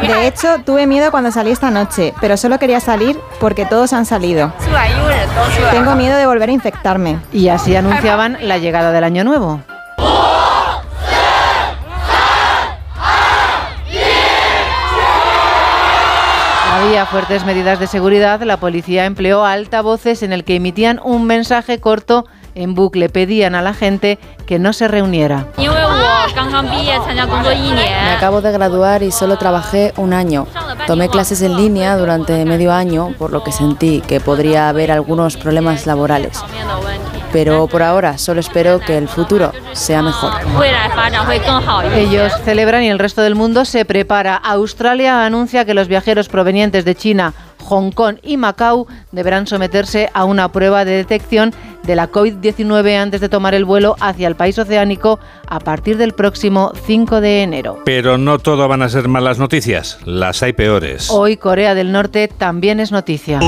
De 0.00 0.26
hecho, 0.26 0.58
tuve 0.66 0.88
miedo 0.88 1.12
cuando 1.12 1.30
salí 1.30 1.52
esta 1.52 1.70
noche, 1.70 2.12
pero 2.20 2.36
solo 2.36 2.58
quería 2.58 2.80
salir 2.80 3.16
porque 3.38 3.64
todos 3.64 3.92
han 3.92 4.06
salido. 4.06 4.52
Tengo 5.70 5.94
miedo 5.94 6.16
de 6.16 6.26
volver 6.26 6.48
a 6.48 6.52
infectarme. 6.52 7.20
Y 7.32 7.46
así 7.46 7.76
anunciaban 7.76 8.38
la 8.42 8.58
llegada 8.58 8.90
del 8.90 9.04
Año 9.04 9.22
Nuevo. 9.22 9.60
Había 16.74 17.06
fuertes 17.06 17.44
medidas 17.44 17.78
de 17.78 17.86
seguridad. 17.86 18.42
La 18.42 18.56
policía 18.56 19.04
empleó 19.04 19.44
altavoces 19.44 20.24
en 20.24 20.32
el 20.32 20.42
que 20.42 20.56
emitían 20.56 21.00
un 21.04 21.24
mensaje 21.24 21.78
corto 21.78 22.26
en 22.56 22.74
bucle. 22.74 23.08
Pedían 23.08 23.54
a 23.54 23.62
la 23.62 23.74
gente 23.74 24.18
que 24.44 24.58
no 24.58 24.72
se 24.72 24.88
reuniera. 24.88 25.46
Me 25.56 25.68
acabo 28.10 28.40
de 28.40 28.50
graduar 28.50 29.04
y 29.04 29.12
solo 29.12 29.38
trabajé 29.38 29.92
un 29.96 30.12
año. 30.12 30.48
Tomé 30.88 31.08
clases 31.08 31.42
en 31.42 31.56
línea 31.56 31.96
durante 31.96 32.44
medio 32.44 32.72
año, 32.72 33.14
por 33.20 33.30
lo 33.30 33.44
que 33.44 33.52
sentí 33.52 34.00
que 34.00 34.18
podría 34.18 34.68
haber 34.68 34.90
algunos 34.90 35.36
problemas 35.36 35.86
laborales. 35.86 36.42
Pero 37.34 37.66
por 37.66 37.82
ahora 37.82 38.16
solo 38.16 38.38
espero 38.38 38.78
que 38.78 38.96
el 38.96 39.08
futuro 39.08 39.50
sea 39.72 40.02
mejor. 40.02 40.34
Ellos 41.96 42.32
celebran 42.44 42.84
y 42.84 42.88
el 42.90 43.00
resto 43.00 43.22
del 43.22 43.34
mundo 43.34 43.64
se 43.64 43.84
prepara. 43.84 44.36
Australia 44.36 45.26
anuncia 45.26 45.64
que 45.64 45.74
los 45.74 45.88
viajeros 45.88 46.28
provenientes 46.28 46.84
de 46.84 46.94
China, 46.94 47.34
Hong 47.64 47.90
Kong 47.90 48.18
y 48.22 48.36
Macao 48.36 48.86
deberán 49.10 49.48
someterse 49.48 50.10
a 50.14 50.24
una 50.24 50.52
prueba 50.52 50.84
de 50.84 50.92
detección 50.92 51.52
de 51.86 51.96
la 51.96 52.10
COVID-19 52.10 52.96
antes 52.96 53.20
de 53.20 53.28
tomar 53.28 53.54
el 53.54 53.64
vuelo 53.64 53.96
hacia 54.00 54.28
el 54.28 54.34
país 54.34 54.58
oceánico 54.58 55.18
a 55.46 55.60
partir 55.60 55.96
del 55.96 56.12
próximo 56.12 56.72
5 56.86 57.20
de 57.20 57.42
enero. 57.42 57.78
Pero 57.84 58.18
no 58.18 58.38
todo 58.38 58.68
van 58.68 58.82
a 58.82 58.88
ser 58.88 59.08
malas 59.08 59.38
noticias, 59.38 59.98
las 60.04 60.42
hay 60.42 60.52
peores. 60.52 61.08
Hoy 61.10 61.36
Corea 61.36 61.74
del 61.74 61.92
Norte 61.92 62.28
también 62.28 62.80
es 62.80 62.92
noticia. 62.92 63.40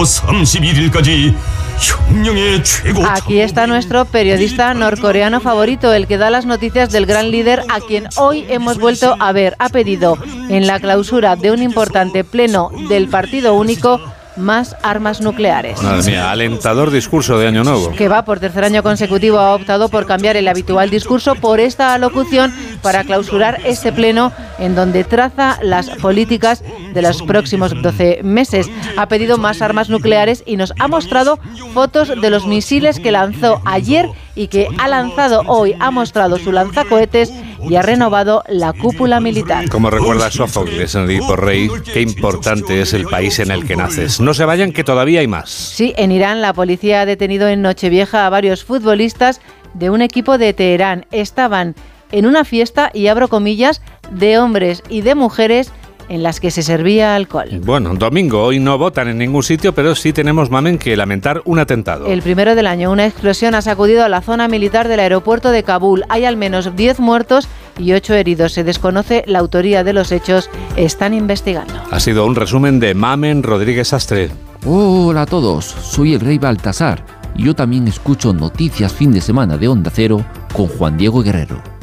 Aquí 3.10 3.40
está 3.40 3.66
nuestro 3.66 4.04
periodista 4.06 4.74
norcoreano 4.74 5.40
favorito, 5.40 5.92
el 5.92 6.06
que 6.06 6.18
da 6.18 6.30
las 6.30 6.46
noticias 6.46 6.90
del 6.90 7.06
gran 7.06 7.30
líder 7.30 7.62
a 7.68 7.80
quien 7.80 8.08
hoy 8.16 8.46
hemos 8.48 8.78
vuelto 8.78 9.16
a 9.18 9.32
ver. 9.32 9.56
Ha 9.58 9.68
pedido 9.68 10.18
en 10.48 10.66
la 10.66 10.80
clausura 10.80 11.36
de 11.36 11.50
un 11.50 11.62
importante 11.62 12.24
pleno 12.24 12.70
del 12.88 13.08
Partido 13.08 13.54
Único 13.54 14.00
más 14.36 14.76
armas 14.82 15.20
nucleares. 15.20 15.82
Madre 15.82 16.10
mía, 16.10 16.30
alentador 16.30 16.90
discurso 16.90 17.38
de 17.38 17.48
Año 17.48 17.64
Nuevo. 17.64 17.92
Que 17.92 18.08
va 18.08 18.24
por 18.24 18.40
tercer 18.40 18.64
año 18.64 18.82
consecutivo, 18.82 19.38
ha 19.38 19.54
optado 19.54 19.88
por 19.88 20.06
cambiar 20.06 20.36
el 20.36 20.48
habitual 20.48 20.90
discurso 20.90 21.34
por 21.34 21.60
esta 21.60 21.94
alocución 21.94 22.52
para 22.82 23.04
clausurar 23.04 23.60
este 23.64 23.92
pleno 23.92 24.32
en 24.58 24.74
donde 24.74 25.04
traza 25.04 25.58
las 25.62 25.90
políticas 25.90 26.62
de 26.92 27.02
los 27.02 27.22
próximos 27.22 27.72
12 27.80 28.20
meses. 28.22 28.68
Ha 28.96 29.08
pedido 29.08 29.38
más 29.38 29.62
armas 29.62 29.88
nucleares 29.88 30.42
y 30.46 30.56
nos 30.56 30.72
ha 30.78 30.88
mostrado 30.88 31.38
fotos 31.74 32.08
de 32.20 32.30
los 32.30 32.46
misiles 32.46 33.00
que 33.00 33.12
lanzó 33.12 33.60
ayer 33.64 34.08
y 34.34 34.48
que 34.48 34.68
ha 34.78 34.88
lanzado 34.88 35.42
hoy. 35.46 35.74
Ha 35.80 35.90
mostrado 35.90 36.38
su 36.38 36.52
lanzacohetes 36.52 37.32
y 37.68 37.76
ha 37.76 37.82
renovado 37.82 38.42
la 38.48 38.72
cúpula 38.72 39.20
militar. 39.20 39.68
Como 39.68 39.90
recuerda 39.90 40.30
Sófocles 40.30 40.94
en 40.94 41.04
Edipo 41.04 41.36
Rey, 41.36 41.68
qué 41.92 42.00
importante 42.00 42.80
es 42.80 42.92
el 42.94 43.04
país 43.04 43.38
en 43.38 43.50
el 43.50 43.66
que 43.66 43.76
naces. 43.76 44.20
No 44.20 44.34
se 44.34 44.44
vayan, 44.44 44.72
que 44.72 44.84
todavía 44.84 45.20
hay 45.20 45.26
más. 45.26 45.50
Sí, 45.50 45.94
en 45.96 46.12
Irán 46.12 46.42
la 46.42 46.52
policía 46.52 47.02
ha 47.02 47.06
detenido 47.06 47.48
en 47.48 47.62
Nochevieja 47.62 48.26
a 48.26 48.30
varios 48.30 48.64
futbolistas 48.64 49.40
de 49.74 49.90
un 49.90 50.02
equipo 50.02 50.38
de 50.38 50.52
Teherán. 50.52 51.06
Estaban 51.10 51.74
en 52.12 52.26
una 52.26 52.44
fiesta, 52.44 52.90
y 52.94 53.08
abro 53.08 53.28
comillas, 53.28 53.82
de 54.10 54.38
hombres 54.38 54.82
y 54.88 55.00
de 55.00 55.14
mujeres 55.14 55.72
en 56.08 56.22
las 56.22 56.40
que 56.40 56.50
se 56.50 56.62
servía 56.62 57.14
alcohol. 57.14 57.48
Bueno, 57.64 57.94
domingo, 57.94 58.42
hoy 58.42 58.58
no 58.58 58.78
votan 58.78 59.08
en 59.08 59.18
ningún 59.18 59.42
sitio, 59.42 59.74
pero 59.74 59.94
sí 59.94 60.12
tenemos, 60.12 60.50
mamen, 60.50 60.78
que 60.78 60.96
lamentar 60.96 61.42
un 61.44 61.58
atentado. 61.58 62.06
El 62.06 62.22
primero 62.22 62.54
del 62.54 62.66
año, 62.66 62.90
una 62.90 63.06
explosión 63.06 63.54
ha 63.54 63.62
sacudido 63.62 64.04
a 64.04 64.08
la 64.08 64.22
zona 64.22 64.48
militar 64.48 64.88
del 64.88 65.00
aeropuerto 65.00 65.50
de 65.50 65.62
Kabul. 65.62 66.04
Hay 66.08 66.24
al 66.24 66.36
menos 66.36 66.74
10 66.76 67.00
muertos 67.00 67.48
y 67.78 67.92
8 67.92 68.14
heridos. 68.14 68.52
Se 68.52 68.64
desconoce 68.64 69.24
la 69.26 69.38
autoría 69.40 69.84
de 69.84 69.92
los 69.92 70.12
hechos. 70.12 70.50
Están 70.76 71.14
investigando. 71.14 71.74
Ha 71.90 72.00
sido 72.00 72.26
un 72.26 72.34
resumen 72.34 72.80
de 72.80 72.94
Mamen 72.94 73.42
Rodríguez 73.42 73.92
Astre. 73.92 74.30
Hola 74.64 75.22
a 75.22 75.26
todos, 75.26 75.64
soy 75.64 76.14
el 76.14 76.20
rey 76.20 76.38
Baltasar 76.38 77.16
yo 77.38 77.54
también 77.54 77.86
escucho 77.88 78.32
noticias 78.32 78.92
fin 78.92 79.12
de 79.12 79.20
semana 79.20 79.56
de 79.56 79.68
Onda 79.68 79.90
Cero 79.94 80.24
con 80.52 80.66
Juan 80.66 80.96
Diego 80.96 81.22
Guerrero. 81.22 81.75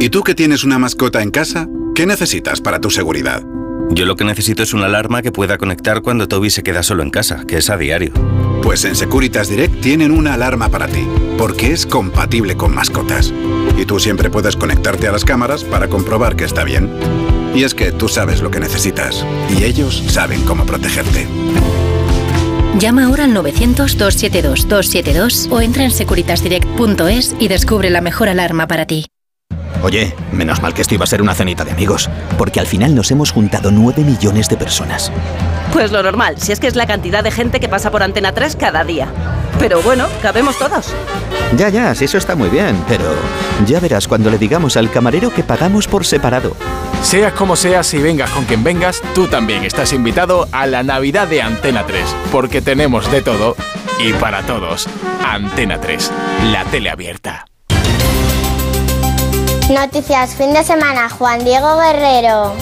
¿Y 0.00 0.10
tú 0.10 0.22
que 0.22 0.34
tienes 0.34 0.64
una 0.64 0.78
mascota 0.78 1.22
en 1.22 1.30
casa? 1.30 1.68
¿Qué 1.94 2.06
necesitas 2.06 2.60
para 2.60 2.80
tu 2.80 2.90
seguridad? 2.90 3.42
Yo 3.90 4.06
lo 4.06 4.16
que 4.16 4.24
necesito 4.24 4.62
es 4.62 4.74
una 4.74 4.86
alarma 4.86 5.22
que 5.22 5.30
pueda 5.30 5.58
conectar 5.58 6.02
cuando 6.02 6.26
Toby 6.26 6.50
se 6.50 6.62
queda 6.62 6.82
solo 6.82 7.02
en 7.02 7.10
casa, 7.10 7.44
que 7.46 7.58
es 7.58 7.70
a 7.70 7.76
diario. 7.76 8.12
Pues 8.62 8.84
en 8.84 8.96
Securitas 8.96 9.48
Direct 9.48 9.80
tienen 9.80 10.10
una 10.10 10.34
alarma 10.34 10.68
para 10.68 10.88
ti, 10.88 11.06
porque 11.38 11.72
es 11.72 11.86
compatible 11.86 12.56
con 12.56 12.74
mascotas. 12.74 13.32
Y 13.78 13.84
tú 13.84 14.00
siempre 14.00 14.30
puedes 14.30 14.56
conectarte 14.56 15.06
a 15.06 15.12
las 15.12 15.24
cámaras 15.24 15.62
para 15.64 15.88
comprobar 15.88 16.34
que 16.34 16.44
está 16.44 16.64
bien. 16.64 16.90
Y 17.54 17.62
es 17.62 17.74
que 17.74 17.92
tú 17.92 18.08
sabes 18.08 18.42
lo 18.42 18.50
que 18.50 18.58
necesitas, 18.58 19.24
y 19.56 19.62
ellos 19.62 20.02
saben 20.08 20.42
cómo 20.42 20.66
protegerte. 20.66 21.28
Llama 22.80 23.04
ahora 23.04 23.24
al 23.24 23.34
900-272-272 23.34 25.46
o 25.50 25.60
entra 25.60 25.84
en 25.84 25.92
securitasdirect.es 25.92 27.36
y 27.38 27.48
descubre 27.48 27.90
la 27.90 28.00
mejor 28.00 28.28
alarma 28.28 28.66
para 28.66 28.86
ti. 28.86 29.06
Oye, 29.84 30.14
menos 30.32 30.62
mal 30.62 30.72
que 30.72 30.80
esto 30.80 30.94
iba 30.94 31.04
a 31.04 31.06
ser 31.06 31.20
una 31.20 31.34
cenita 31.34 31.62
de 31.62 31.72
amigos, 31.72 32.08
porque 32.38 32.58
al 32.58 32.66
final 32.66 32.94
nos 32.94 33.10
hemos 33.10 33.30
juntado 33.30 33.70
9 33.70 34.02
millones 34.02 34.48
de 34.48 34.56
personas. 34.56 35.12
Pues 35.74 35.92
lo 35.92 36.02
normal, 36.02 36.36
si 36.38 36.52
es 36.52 36.58
que 36.58 36.68
es 36.68 36.74
la 36.74 36.86
cantidad 36.86 37.22
de 37.22 37.30
gente 37.30 37.60
que 37.60 37.68
pasa 37.68 37.90
por 37.90 38.02
Antena 38.02 38.32
3 38.32 38.56
cada 38.56 38.82
día. 38.82 39.08
Pero 39.58 39.82
bueno, 39.82 40.06
cabemos 40.22 40.58
todos. 40.58 40.94
Ya, 41.58 41.68
ya, 41.68 41.94
sí, 41.94 42.06
eso 42.06 42.16
está 42.16 42.34
muy 42.34 42.48
bien, 42.48 42.82
pero 42.88 43.04
ya 43.66 43.78
verás 43.78 44.08
cuando 44.08 44.30
le 44.30 44.38
digamos 44.38 44.78
al 44.78 44.90
camarero 44.90 45.30
que 45.34 45.42
pagamos 45.42 45.86
por 45.86 46.06
separado. 46.06 46.56
Sea 47.02 47.32
como 47.32 47.54
sea, 47.54 47.82
si 47.82 47.98
vengas 47.98 48.30
con 48.30 48.46
quien 48.46 48.64
vengas, 48.64 49.02
tú 49.14 49.26
también 49.26 49.64
estás 49.64 49.92
invitado 49.92 50.48
a 50.50 50.66
la 50.66 50.82
Navidad 50.82 51.28
de 51.28 51.42
Antena 51.42 51.84
3, 51.86 52.02
porque 52.32 52.62
tenemos 52.62 53.12
de 53.12 53.20
todo 53.20 53.54
y 54.00 54.14
para 54.14 54.40
todos. 54.44 54.88
Antena 55.22 55.78
3, 55.78 56.10
la 56.52 56.64
tele 56.64 56.88
abierta. 56.88 57.44
Noticias 59.70 60.36
fin 60.36 60.52
de 60.52 60.62
semana, 60.62 61.08
Juan 61.08 61.42
Diego 61.42 61.78
Guerrero. 61.78 62.54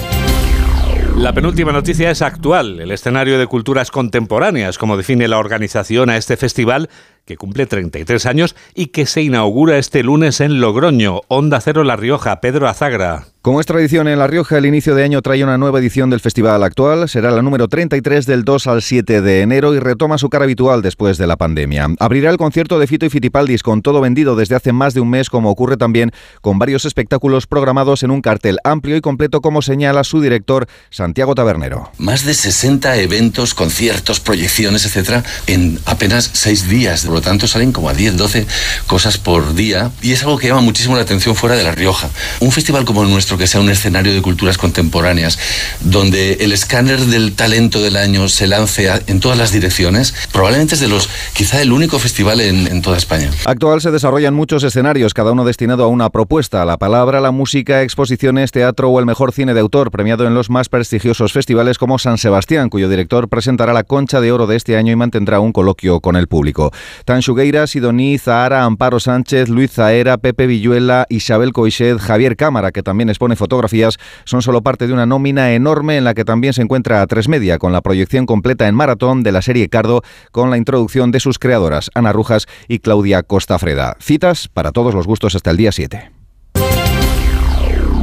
La 1.17 1.33
penúltima 1.33 1.73
noticia 1.73 2.13
es 2.13 2.23
actual, 2.23 2.79
el 2.79 2.93
escenario 2.93 3.41
de 3.41 3.49
culturas 3.49 3.91
contemporáneas, 3.91 4.79
como 4.79 4.97
define 4.97 5.27
la 5.27 5.39
organización 5.39 6.11
a 6.11 6.17
este 6.17 6.37
festival 6.37 6.91
que 7.25 7.37
cumple 7.37 7.67
33 7.67 8.27
años 8.27 8.57
y 8.75 8.87
que 8.87 9.07
se 9.07 9.23
inaugura 9.23 9.79
este 9.79 10.03
lunes 10.03 10.41
en 10.41 10.61
Logroño, 10.61 11.21
Onda 11.29 11.61
Cero 11.61 11.85
La 11.85 11.97
Rioja, 11.97 12.41
Pedro 12.41 12.69
Azagra. 12.69 13.27
Como 13.43 13.59
es 13.59 13.67
tradición 13.67 14.07
en 14.07 14.21
La 14.21 14.29
Rioja, 14.29 14.59
el 14.59 14.67
inicio 14.67 14.95
de 14.95 15.03
año 15.03 15.21
trae 15.21 15.43
una 15.43 15.59
nueva 15.59 15.81
edición 15.81 16.11
del 16.11 16.21
festival 16.21 16.63
actual. 16.63 17.09
Será 17.09 17.33
la 17.33 17.43
número 17.43 17.67
33 17.67 18.25
del 18.25 18.45
2 18.45 18.69
al 18.69 18.83
7 18.83 19.21
de 19.21 19.41
enero 19.41 19.75
y 19.75 19.81
retoma 19.81 20.17
su 20.17 20.31
cara 20.31 20.45
habitual 20.45 20.81
después 20.81 21.19
de 21.19 21.27
la 21.27 21.37
pandemia. 21.37 21.89
Abrirá 21.99 22.31
el 22.31 22.37
concierto 22.37 22.79
de 22.79 22.87
Fito 22.87 23.05
y 23.05 23.11
Fitipaldis 23.11 23.65
con 23.65 23.83
todo 23.83 24.01
vendido 24.01 24.37
desde 24.37 24.55
hace 24.55 24.73
más 24.73 24.95
de 24.95 25.01
un 25.01 25.11
mes, 25.11 25.29
como 25.29 25.51
ocurre 25.51 25.77
también 25.77 26.13
con 26.41 26.61
varios 26.61 26.85
espectáculos 26.85 27.49
programados 27.49 28.05
en 28.05 28.13
un 28.13 28.21
cartel 28.23 28.59
amplio 28.63 28.97
y 28.97 29.01
completo, 29.01 29.41
como 29.41 29.61
señala 29.61 30.05
su 30.05 30.21
director 30.21 30.69
Santiago 30.91 31.35
Tabernero. 31.35 31.91
Más 31.99 32.25
de 32.25 32.35
60 32.35 32.97
eventos, 32.99 33.55
conciertos, 33.55 34.21
proyecciones, 34.21 34.87
etcétera, 34.87 35.25
en 35.49 35.81
apenas 35.87 36.31
seis 36.33 36.69
días. 36.69 37.07
Por 37.13 37.19
lo 37.19 37.25
tanto, 37.25 37.47
salen 37.47 37.73
como 37.73 37.91
a 37.91 37.93
10, 37.93 38.17
12 38.17 38.47
cosas 38.87 39.19
por 39.19 39.55
día 39.55 39.91
y 40.01 40.13
es 40.13 40.23
algo 40.23 40.39
que 40.39 40.49
llama 40.49 40.63
muchísimo 40.63 40.97
la 40.97 41.03
atención 41.03 41.37
fuera 41.37 41.57
de 41.57 41.63
La 41.63 41.73
Rioja. 41.73 42.09
Un 42.41 42.53
festival 42.53 42.87
como 42.87 43.03
el 43.03 43.11
nuestro 43.11 43.37
que 43.37 43.47
sea 43.47 43.61
un 43.61 43.69
escenario 43.69 44.15
de 44.15 44.23
culturas 44.23 44.57
contemporáneas, 44.57 45.39
donde 45.81 46.39
el 46.41 46.53
escáner 46.53 47.01
del 47.01 47.35
talento 47.35 47.83
del 47.83 47.99
año 47.99 48.31
se 48.31 48.47
lance 48.47 48.91
en 49.09 49.21
todas 49.21 49.37
las 49.37 49.53
direcciones, 49.53 50.15
probablemente 50.33 50.77
es 50.77 50.81
de 50.81 50.89
los, 50.89 51.11
quizá 51.35 51.61
el 51.61 51.71
único 51.71 51.99
festival 51.99 52.41
en, 52.41 52.67
en 52.67 52.81
toda 52.81 52.97
España. 52.97 53.31
Actual 53.45 53.83
se 53.83 53.91
desarrollan 53.91 54.33
muchos 54.33 54.65
escenarios, 54.65 55.13
cada 55.13 55.33
uno 55.33 55.45
destinado 55.45 55.85
a 55.85 55.89
una 55.89 56.09
propuesta, 56.09 56.65
la 56.65 56.79
palabra, 56.79 57.21
la 57.21 57.31
música, 57.31 57.83
exposiciones, 57.83 58.53
teatro 58.53 58.89
o 58.89 58.99
el 59.01 59.05
mejor 59.05 59.33
cine 59.33 59.53
de 59.53 59.61
autor, 59.61 59.91
premiado 59.91 60.27
en 60.27 60.33
los 60.33 60.49
más 60.49 60.71
prestigiosos 60.71 61.35
festivales 61.35 61.77
como 61.77 61.99
San 61.99 62.17
Sebastián, 62.17 62.71
cuyo 62.71 62.89
director 62.89 63.29
presentará 63.29 63.75
la 63.75 63.85
concha 63.85 64.23
de 64.23 64.33
oro 64.33 64.47
de 64.47 64.57
este 64.57 64.79
año 64.79 64.93
y 64.93 64.97
mantendrá 64.97 65.41
un 65.41 65.53
coloquio 65.53 66.01
con 66.01 66.17
el 66.17 66.27
público. 66.27 66.73
Tan 67.05 67.23
Sidoní, 67.23 68.19
Zahara, 68.19 68.65
Amparo 68.65 69.01
Sánchez, 69.01 69.49
Luis 69.49 69.73
Zaera, 69.73 70.19
Pepe 70.19 70.47
Villuela, 70.47 71.07
Isabel 71.09 71.53
Coixet, 71.53 71.99
Javier 71.99 72.37
Cámara, 72.37 72.73
que 72.73 72.83
también 72.83 73.11
es 73.11 73.19
pone 73.19 73.37
fotografías, 73.37 73.99
son 74.25 74.43
solo 74.43 74.63
parte 74.63 74.87
de 74.87 74.93
una 74.93 75.07
nómina 75.07 75.53
enorme 75.53 75.97
en 75.97 76.05
la 76.05 76.15
que 76.15 76.25
también 76.25 76.53
se 76.53 76.63
encuentra 76.63 77.03
a 77.03 77.07
tres 77.07 77.29
media, 77.29 77.59
con 77.59 77.73
la 77.73 77.81
proyección 77.81 78.27
completa 78.27 78.69
en 78.69 78.75
maratón 78.75 79.23
de 79.23 79.33
la 79.33 79.43
serie 79.43 79.69
Cardo, 79.69 80.03
con 80.31 80.51
la 80.51 80.59
introducción 80.59 81.11
de 81.11 81.21
sus 81.21 81.39
creadoras, 81.39 81.91
Ana 81.95 82.13
Rujas 82.13 82.47
y 82.69 82.79
Claudia 82.79 83.23
Costafreda. 83.23 83.97
Citas 84.01 84.49
para 84.49 84.73
todos 84.73 84.95
los 84.95 85.07
gustos 85.07 85.35
hasta 85.35 85.51
el 85.51 85.57
día 85.57 85.73
7. 85.73 86.11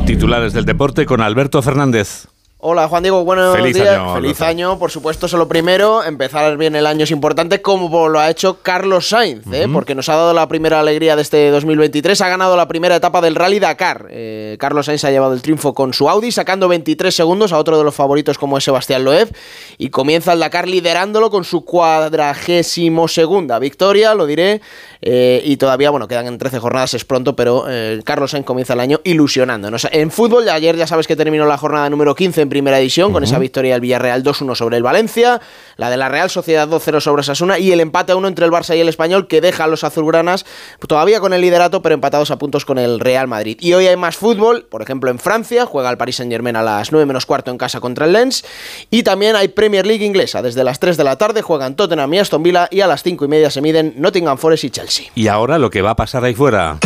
Titulares 0.05 0.53
del 0.53 0.65
deporte 0.65 1.05
con 1.05 1.21
Alberto 1.21 1.61
Fernández. 1.61 2.27
Hola 2.61 2.89
Juan 2.89 3.03
Diego, 3.03 3.23
buenos 3.23 3.55
Feliz 3.55 3.73
días. 3.73 3.87
año, 3.87 4.15
Feliz 4.15 4.41
año, 4.41 4.77
por 4.77 4.91
supuesto, 4.91 5.29
solo 5.29 5.47
primero, 5.47 6.03
empezar 6.03 6.57
bien 6.57 6.75
el 6.75 6.87
año 6.87 7.05
es 7.05 7.11
importante, 7.11 7.61
como 7.61 8.09
lo 8.09 8.19
ha 8.19 8.29
hecho 8.29 8.61
Carlos 8.61 9.07
Sainz, 9.07 9.45
¿eh? 9.53 9.69
Porque 9.71 9.95
nos 9.95 10.09
ha 10.09 10.17
dado 10.17 10.33
la 10.33 10.45
primera 10.49 10.81
alegría 10.81 11.15
de 11.15 11.21
este 11.21 11.51
2023, 11.51 12.19
ha 12.19 12.27
ganado 12.27 12.57
la 12.57 12.67
primera 12.67 12.97
etapa 12.97 13.21
del 13.21 13.35
Rally 13.35 13.59
Dakar. 13.59 14.07
Eh, 14.09 14.57
Carlos 14.59 14.87
Sainz 14.87 15.05
ha 15.05 15.09
llevado 15.09 15.33
el 15.33 15.41
triunfo 15.41 15.73
con 15.73 15.93
su 15.93 16.09
Audi, 16.09 16.33
sacando 16.33 16.67
23 16.67 17.15
segundos 17.15 17.53
a 17.53 17.57
otro 17.59 17.77
de 17.77 17.85
los 17.85 17.95
favoritos 17.95 18.37
como 18.37 18.57
es 18.57 18.65
Sebastián 18.65 19.05
Loeb, 19.05 19.33
y 19.77 19.89
comienza 19.89 20.33
el 20.33 20.39
Dakar 20.41 20.67
liderándolo 20.67 21.29
con 21.29 21.45
su 21.45 21.63
cuadragésimo 21.63 23.07
segunda 23.07 23.57
victoria, 23.59 24.13
lo 24.15 24.25
diré, 24.25 24.59
eh, 25.01 25.41
y 25.45 25.57
todavía, 25.57 25.89
bueno, 25.91 26.07
quedan 26.07 26.27
en 26.27 26.37
13 26.37 26.59
jornadas, 26.59 26.93
es 26.93 27.05
pronto, 27.05 27.35
pero 27.35 27.65
eh, 27.69 28.01
Carlos 28.03 28.31
Sainz 28.31 28.45
comienza 28.45 28.73
el 28.73 28.81
año 28.81 28.99
ilusionándonos. 29.03 29.87
En 29.91 30.11
fútbol, 30.11 30.49
ayer 30.49 30.75
ya 30.75 30.87
sabes 30.87 31.07
que 31.07 31.15
terminó 31.15 31.45
la 31.45 31.57
jornada 31.57 31.89
número 31.89 32.15
15 32.15 32.41
en 32.41 32.49
primera 32.49 32.79
edición, 32.79 33.13
con 33.13 33.23
esa 33.23 33.39
victoria 33.39 33.73
del 33.73 33.81
Villarreal 33.81 34.23
2-1 34.23 34.55
sobre 34.55 34.77
el 34.77 34.83
Valencia, 34.83 35.39
la 35.77 35.89
de 35.89 35.97
la 35.97 36.09
Real 36.09 36.29
Sociedad 36.29 36.67
2-0 36.67 36.99
sobre 36.99 37.23
Sasuna 37.23 37.59
y 37.59 37.71
el 37.71 37.79
empate 37.79 38.11
a 38.11 38.17
1 38.17 38.27
entre 38.27 38.45
el 38.45 38.51
Barça 38.51 38.75
y 38.75 38.81
el 38.81 38.89
Español 38.89 39.27
que 39.27 39.39
deja 39.39 39.63
a 39.63 39.67
los 39.67 39.83
azulgranas 39.83 40.45
todavía 40.87 41.21
con 41.21 41.33
el 41.33 41.41
liderato, 41.41 41.81
pero 41.81 41.95
empatados 41.95 42.31
a 42.31 42.37
puntos 42.37 42.65
con 42.65 42.77
el 42.77 42.99
Real 42.99 43.27
Madrid. 43.27 43.57
Y 43.61 43.73
hoy 43.73 43.87
hay 43.87 43.95
más 43.95 44.17
fútbol, 44.17 44.67
por 44.69 44.81
ejemplo 44.81 45.09
en 45.09 45.19
Francia, 45.19 45.65
juega 45.65 45.89
el 45.89 45.97
Paris 45.97 46.17
Saint 46.17 46.31
Germain 46.31 46.57
a 46.57 46.63
las 46.63 46.91
9 46.91 47.05
menos 47.05 47.25
cuarto 47.25 47.51
en 47.51 47.57
casa 47.57 47.79
contra 47.79 48.05
el 48.05 48.13
Lens, 48.13 48.43
y 48.89 49.03
también 49.03 49.35
hay 49.37 49.47
Premier 49.47 49.87
League 49.87 50.05
inglesa, 50.05 50.41
desde 50.41 50.63
las 50.63 50.79
3 50.79 50.97
de 50.97 51.03
la 51.05 51.17
tarde 51.17 51.41
juegan 51.41 51.75
Tottenham 51.75 52.13
y 52.13 52.19
Aston 52.19 52.43
Villa 52.43 52.67
y 52.69 52.81
a 52.81 52.87
las 52.87 53.03
5 53.03 53.23
y 53.23 53.27
media 53.29 53.49
se 53.49 53.61
miden 53.61 53.93
Nottingham 53.95 54.37
Forest 54.37 54.65
y 54.65 54.69
Chelsea. 54.71 54.88
Y 55.15 55.27
ahora 55.27 55.59
lo 55.59 55.69
que 55.69 55.81
va 55.81 55.91
a 55.91 55.95
pasar 55.95 56.23
ahí 56.23 56.33
fuera. 56.33 56.77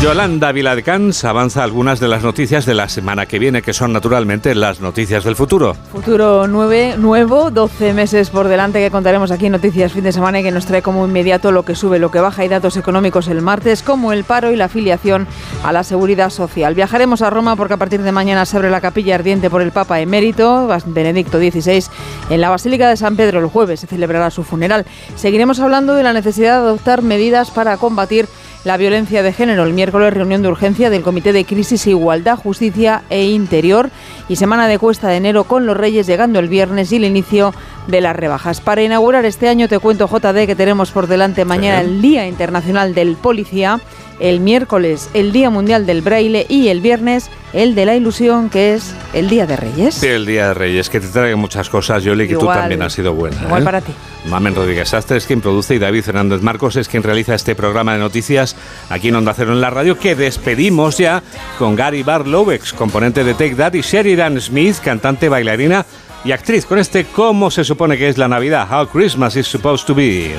Yolanda 0.00 0.52
Viladecans 0.52 1.24
avanza 1.24 1.64
algunas 1.64 2.00
de 2.00 2.08
las 2.08 2.22
noticias 2.22 2.66
de 2.66 2.74
la 2.74 2.88
semana 2.88 3.24
que 3.26 3.38
viene, 3.38 3.62
que 3.62 3.72
son 3.72 3.94
naturalmente 3.94 4.54
las 4.54 4.80
noticias 4.80 5.24
del 5.24 5.36
futuro. 5.36 5.74
Futuro 5.90 6.46
9, 6.46 6.96
nuevo, 6.98 7.50
12 7.50 7.94
meses 7.94 8.28
por 8.28 8.46
delante 8.46 8.78
que 8.78 8.90
contaremos 8.90 9.30
aquí 9.30 9.48
Noticias 9.48 9.92
Fin 9.92 10.04
de 10.04 10.12
Semana 10.12 10.40
y 10.40 10.42
que 10.42 10.50
nos 10.52 10.66
trae 10.66 10.82
como 10.82 11.06
inmediato 11.06 11.50
lo 11.50 11.64
que 11.64 11.74
sube, 11.74 11.98
lo 11.98 12.10
que 12.10 12.20
baja 12.20 12.44
y 12.44 12.48
datos 12.48 12.76
económicos 12.76 13.26
el 13.28 13.40
martes, 13.40 13.82
como 13.82 14.12
el 14.12 14.24
paro 14.24 14.52
y 14.52 14.56
la 14.56 14.66
afiliación 14.66 15.26
a 15.64 15.72
la 15.72 15.82
seguridad 15.82 16.28
social. 16.28 16.74
Viajaremos 16.74 17.22
a 17.22 17.30
Roma 17.30 17.56
porque 17.56 17.74
a 17.74 17.78
partir 17.78 18.02
de 18.02 18.12
mañana 18.12 18.44
se 18.44 18.58
abre 18.58 18.70
la 18.70 18.82
capilla 18.82 19.14
ardiente 19.14 19.48
por 19.48 19.62
el 19.62 19.72
Papa 19.72 19.98
emérito, 20.00 20.68
Benedicto 20.86 21.38
XVI, 21.38 21.84
en 22.28 22.40
la 22.42 22.50
Basílica 22.50 22.90
de 22.90 22.98
San 22.98 23.16
Pedro. 23.16 23.40
El 23.40 23.46
jueves 23.46 23.80
se 23.80 23.86
celebrará 23.86 24.30
su 24.30 24.44
funeral. 24.44 24.84
Seguiremos 25.16 25.58
hablando 25.58 25.94
de 25.94 26.02
la 26.02 26.12
necesidad 26.12 26.60
de 26.60 26.66
adoptar 26.68 27.02
medidas 27.02 27.50
para 27.50 27.78
combatir 27.78 28.28
la 28.66 28.76
violencia 28.76 29.22
de 29.22 29.32
género. 29.32 29.62
El 29.62 29.74
miércoles 29.74 30.12
reunión 30.12 30.42
de 30.42 30.48
urgencia 30.48 30.90
del 30.90 31.04
Comité 31.04 31.32
de 31.32 31.44
Crisis, 31.44 31.86
Igualdad, 31.86 32.36
Justicia 32.36 33.04
e 33.10 33.26
Interior 33.26 33.90
y 34.28 34.34
semana 34.34 34.66
de 34.66 34.80
cuesta 34.80 35.06
de 35.06 35.18
enero 35.18 35.44
con 35.44 35.66
los 35.66 35.76
Reyes 35.76 36.08
llegando 36.08 36.40
el 36.40 36.48
viernes 36.48 36.90
y 36.90 36.96
el 36.96 37.04
inicio 37.04 37.54
de 37.86 38.00
las 38.00 38.16
rebajas. 38.16 38.60
Para 38.60 38.82
inaugurar 38.82 39.24
este 39.24 39.48
año 39.48 39.68
te 39.68 39.78
cuento 39.78 40.08
JD 40.08 40.46
que 40.46 40.54
tenemos 40.56 40.90
por 40.90 41.06
delante 41.06 41.44
mañana 41.44 41.80
el 41.80 42.02
Día 42.02 42.26
Internacional 42.26 42.94
del 42.94 43.16
Policía, 43.16 43.80
el 44.20 44.40
miércoles 44.40 45.10
el 45.14 45.32
Día 45.32 45.50
Mundial 45.50 45.86
del 45.86 46.02
Braille 46.02 46.46
y 46.48 46.68
el 46.68 46.80
viernes 46.80 47.30
el 47.52 47.74
de 47.74 47.86
la 47.86 47.94
ilusión 47.94 48.50
que 48.50 48.74
es 48.74 48.94
el 49.12 49.28
Día 49.28 49.46
de 49.46 49.56
Reyes. 49.56 49.94
Sí, 49.94 50.06
el 50.08 50.26
Día 50.26 50.48
de 50.48 50.54
Reyes, 50.54 50.90
que 50.90 51.00
te 51.00 51.08
trae 51.08 51.34
muchas 51.36 51.70
cosas, 51.70 52.02
Yoli, 52.02 52.28
que 52.28 52.36
tú 52.36 52.46
también 52.46 52.82
has 52.82 52.92
sido 52.92 53.14
buena. 53.14 53.40
Igual 53.42 53.62
¿eh? 53.62 53.64
para 53.64 53.80
ti. 53.80 53.92
Mamen 54.26 54.54
Rodríguez 54.54 54.88
Sastre 54.88 55.18
es 55.18 55.26
quien 55.26 55.40
produce 55.40 55.74
y 55.74 55.78
David 55.78 56.02
Fernández 56.02 56.42
Marcos 56.42 56.76
es 56.76 56.88
quien 56.88 57.02
realiza 57.02 57.34
este 57.34 57.54
programa 57.54 57.92
de 57.92 58.00
noticias 58.00 58.56
aquí 58.90 59.08
en 59.08 59.16
Onda 59.16 59.34
Cero 59.34 59.52
en 59.52 59.60
la 59.60 59.70
radio 59.70 59.98
que 59.98 60.16
despedimos 60.16 60.98
ya 60.98 61.22
con 61.58 61.76
Gary 61.76 62.02
Barlow, 62.02 62.50
ex 62.50 62.72
componente 62.72 63.22
de 63.22 63.34
Take 63.34 63.54
That 63.54 63.74
y 63.74 63.82
Sheridan 63.82 64.40
Smith, 64.40 64.78
cantante, 64.82 65.28
bailarina 65.28 65.86
y 66.26 66.32
actriz 66.32 66.66
con 66.66 66.78
este 66.78 67.04
¿Cómo 67.06 67.50
se 67.50 67.64
supone 67.64 67.96
que 67.96 68.08
es 68.08 68.18
la 68.18 68.28
Navidad? 68.28 68.66
How 68.70 68.88
Christmas 68.88 69.36
is 69.36 69.46
supposed 69.46 69.86
to 69.86 69.94
be. 69.94 70.34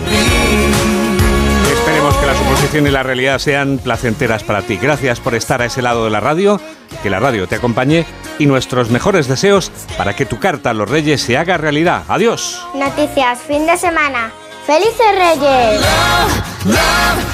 Esperemos 1.72 2.16
que 2.18 2.26
la 2.26 2.36
suposición 2.36 2.88
y 2.88 2.90
la 2.90 3.04
realidad 3.04 3.40
sean 3.40 3.78
placenteras 3.78 4.44
para 4.44 4.62
ti. 4.62 4.78
Gracias 4.78 5.22
por 5.22 5.34
estar 5.34 5.62
a 5.62 5.66
ese 5.66 5.82
lado 5.82 6.04
de 6.04 6.12
la 6.12 6.20
radio, 6.20 6.60
que 7.02 7.10
la 7.10 7.20
radio 7.20 7.48
te 7.48 7.56
acompañe 7.56 8.06
y 8.38 8.46
nuestros 8.46 8.90
mejores 8.90 9.28
deseos 9.28 9.72
para 9.98 10.16
que 10.16 10.26
tu 10.26 10.40
carta 10.40 10.72
a 10.72 10.74
los 10.74 10.90
reyes 10.90 11.22
se 11.22 11.38
haga 11.38 11.58
realidad. 11.58 12.04
Adiós. 12.10 12.62
Noticias 12.76 13.40
fin 13.40 13.66
de 13.66 13.78
semana. 13.78 14.32
¡Felices 14.66 15.08
Reyes! 15.16 15.82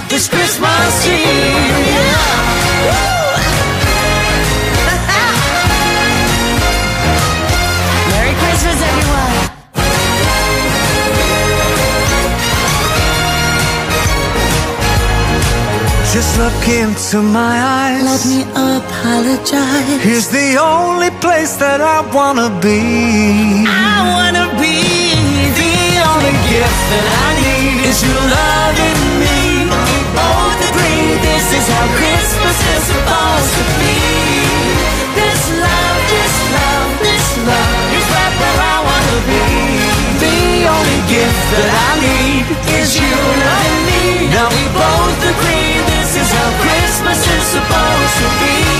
This 0.07 0.29
Christmas 0.29 1.09
Just 16.13 16.38
look 16.38 16.67
into 16.69 17.23
my 17.23 17.58
eyes. 17.58 18.06
Let 18.06 18.21
me 18.30 18.41
apologize. 18.54 19.97
Here's 20.06 20.30
the 20.30 20.62
only 20.62 21.10
place 21.26 21.58
that 21.58 21.82
I 21.82 22.06
wanna 22.13 22.54
be. 22.62 23.65
I 23.65 23.97
wanna 24.13 24.45
be 24.62 24.78
The 25.58 25.73
only 26.06 26.36
gift 26.54 26.82
that 26.93 27.08
I 27.26 27.30
need 27.41 27.89
is 27.89 27.97
your 28.06 28.23
love 28.30 28.78
in 28.78 28.99
me. 29.26 29.65
We 29.65 29.97
both 30.13 30.60
agree 30.69 31.17
this 31.17 31.49
is 31.49 31.65
how 31.65 31.86
Christmas 31.97 32.58
is 32.62 32.84
supposed 32.93 33.52
to 33.58 33.65
be. 33.82 33.97
This 35.17 35.41
love, 35.65 35.97
this 36.13 36.36
love, 36.54 36.89
this 37.10 37.28
love 37.41 37.89
is 37.97 38.06
right 38.13 38.36
where 38.38 38.60
I 38.62 38.78
wanna 38.86 39.17
be. 39.34 39.45
The 40.21 40.38
only 40.78 40.99
gift 41.10 41.41
that 41.58 41.69
I 41.73 41.91
need 42.06 42.45
is 42.78 43.02
you 43.02 43.13
to 48.19 48.28
be. 48.39 48.72